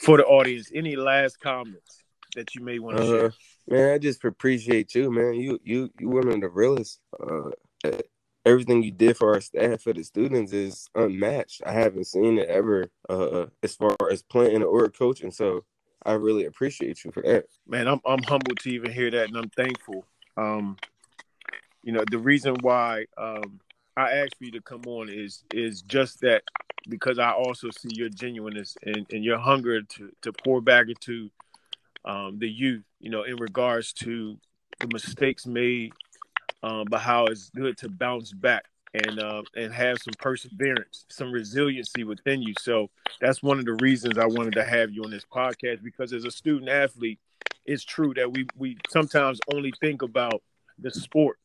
for 0.01 0.17
the 0.17 0.25
audience, 0.25 0.71
any 0.75 0.97
last 0.97 1.41
comments 1.41 2.03
that 2.35 2.55
you 2.55 2.63
may 2.63 2.79
want 2.79 2.99
to 2.99 3.03
uh, 3.03 3.07
share? 3.07 3.33
Man, 3.69 3.95
I 3.95 3.99
just 3.99 4.25
appreciate 4.25 4.95
you, 4.95 5.11
man. 5.11 5.35
You 5.35 5.59
you 5.63 5.91
you 5.99 6.09
one 6.09 6.29
of 6.29 6.41
the 6.41 6.49
realest. 6.49 7.01
Uh, 7.21 7.51
everything 8.47 8.83
you 8.83 8.91
did 8.91 9.17
for 9.17 9.35
our 9.35 9.41
staff 9.41 9.83
for 9.83 9.93
the 9.93 10.03
students 10.03 10.53
is 10.53 10.89
unmatched. 10.95 11.63
I 11.67 11.73
haven't 11.73 12.07
seen 12.07 12.39
it 12.39 12.49
ever 12.49 12.91
uh, 13.09 13.47
as 13.63 13.75
far 13.75 13.97
as 14.11 14.23
playing 14.23 14.63
or 14.63 14.89
coaching. 14.89 15.31
So 15.31 15.65
I 16.05 16.13
really 16.13 16.47
appreciate 16.47 17.05
you 17.05 17.13
for 17.13 17.23
that. 17.23 17.45
Man, 17.67 17.87
I'm 17.87 18.01
I'm 18.07 18.23
humbled 18.23 18.59
to 18.61 18.71
even 18.71 18.91
hear 18.91 19.11
that, 19.11 19.29
and 19.29 19.37
I'm 19.37 19.51
thankful. 19.51 20.05
Um, 20.37 20.77
you 21.83 21.93
know, 21.93 22.05
the 22.11 22.19
reason 22.19 22.57
why 22.61 23.07
um, 23.17 23.61
I 23.99 24.13
asked 24.13 24.37
for 24.39 24.45
you 24.45 24.53
to 24.53 24.63
come 24.63 24.83
on 24.87 25.09
is 25.09 25.45
is 25.53 25.83
just 25.83 26.21
that 26.21 26.43
because 26.89 27.19
I 27.19 27.33
also 27.33 27.69
see 27.71 27.91
your 27.93 28.09
genuineness 28.09 28.77
and, 28.85 29.07
and 29.11 29.25
your 29.25 29.39
hunger 29.39 29.83
to 29.83 30.13
to 30.23 30.33
pour 30.33 30.61
back 30.61 30.87
into 30.89 31.31
um, 32.05 32.39
the 32.39 32.49
youth. 32.49 32.85
You 33.01 33.11
know, 33.11 33.25
in 33.25 33.37
regards 33.37 33.93
to 33.95 34.39
the 34.81 34.89
mistakes 34.89 35.47
made 35.47 35.93
um, 36.63 36.85
but 36.91 37.01
how 37.01 37.27
it's 37.27 37.51
good 37.51 37.77
to 37.79 37.89
bounce 37.89 38.33
back 38.33 38.65
and 38.95 39.19
uh, 39.19 39.43
and 39.57 39.73
have 39.73 39.99
some 39.99 40.15
perseverance, 40.19 41.05
some 41.09 41.31
resiliency 41.31 42.05
within 42.05 42.43
you. 42.43 42.55
So 42.61 42.91
that's 43.21 43.43
one 43.43 43.59
of 43.59 43.65
the 43.65 43.75
reasons 43.75 44.19
I 44.19 44.27
wanted 44.27 44.55
to 44.55 44.65
have 44.65 44.91
you 44.91 45.05
on 45.05 45.11
this 45.11 45.25
podcast 45.25 45.83
because 45.83 46.13
as 46.13 46.25
a 46.25 46.31
student 46.31 46.71
athlete, 46.71 47.21
it's 47.67 47.85
true 47.85 48.15
that 48.15 48.33
we 48.33 48.47
we 48.57 48.77
sometimes 48.91 49.41
only 49.55 49.73
think 49.81 50.03
about 50.03 50.43
the 50.79 50.91
sport, 50.91 51.39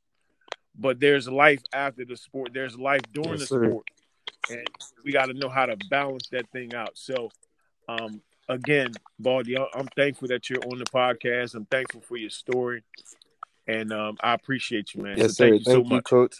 but 0.77 0.99
there's 0.99 1.27
life 1.27 1.61
after 1.73 2.05
the 2.05 2.17
sport. 2.17 2.51
There's 2.53 2.77
life 2.77 3.01
during 3.13 3.31
yes, 3.31 3.41
the 3.41 3.45
sir. 3.47 3.69
sport, 3.69 3.87
and 4.49 4.67
we 5.03 5.11
got 5.11 5.27
to 5.27 5.33
know 5.33 5.49
how 5.49 5.65
to 5.65 5.77
balance 5.89 6.27
that 6.31 6.49
thing 6.51 6.73
out. 6.73 6.91
So, 6.97 7.29
um, 7.87 8.21
again, 8.49 8.91
Baldy, 9.19 9.57
I'm 9.57 9.87
thankful 9.95 10.27
that 10.29 10.49
you're 10.49 10.63
on 10.71 10.79
the 10.79 10.85
podcast. 10.85 11.55
I'm 11.55 11.65
thankful 11.65 12.01
for 12.01 12.17
your 12.17 12.29
story. 12.29 12.83
And 13.67 13.93
um, 13.93 14.17
I 14.21 14.33
appreciate 14.33 14.93
you, 14.93 15.03
man. 15.03 15.17
Yes, 15.17 15.37
so 15.37 15.45
thank 15.45 15.63
sir. 15.63 15.71
you 15.71 15.75
thank 15.75 15.87
so 15.87 15.89
you, 15.89 15.95
much. 15.95 16.03
Coach. 16.03 16.35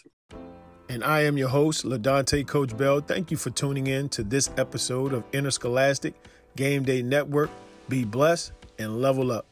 And 0.88 1.02
I 1.02 1.22
am 1.22 1.38
your 1.38 1.48
host, 1.48 1.84
LaDante 1.84 2.46
Coach 2.46 2.76
Bell. 2.76 3.00
Thank 3.00 3.30
you 3.30 3.36
for 3.36 3.50
tuning 3.50 3.86
in 3.86 4.08
to 4.10 4.22
this 4.22 4.50
episode 4.58 5.14
of 5.14 5.24
Interscholastic 5.32 6.14
Game 6.56 6.82
Day 6.82 7.02
Network. 7.02 7.50
Be 7.88 8.04
blessed 8.04 8.52
and 8.78 9.00
level 9.00 9.32
up. 9.32 9.46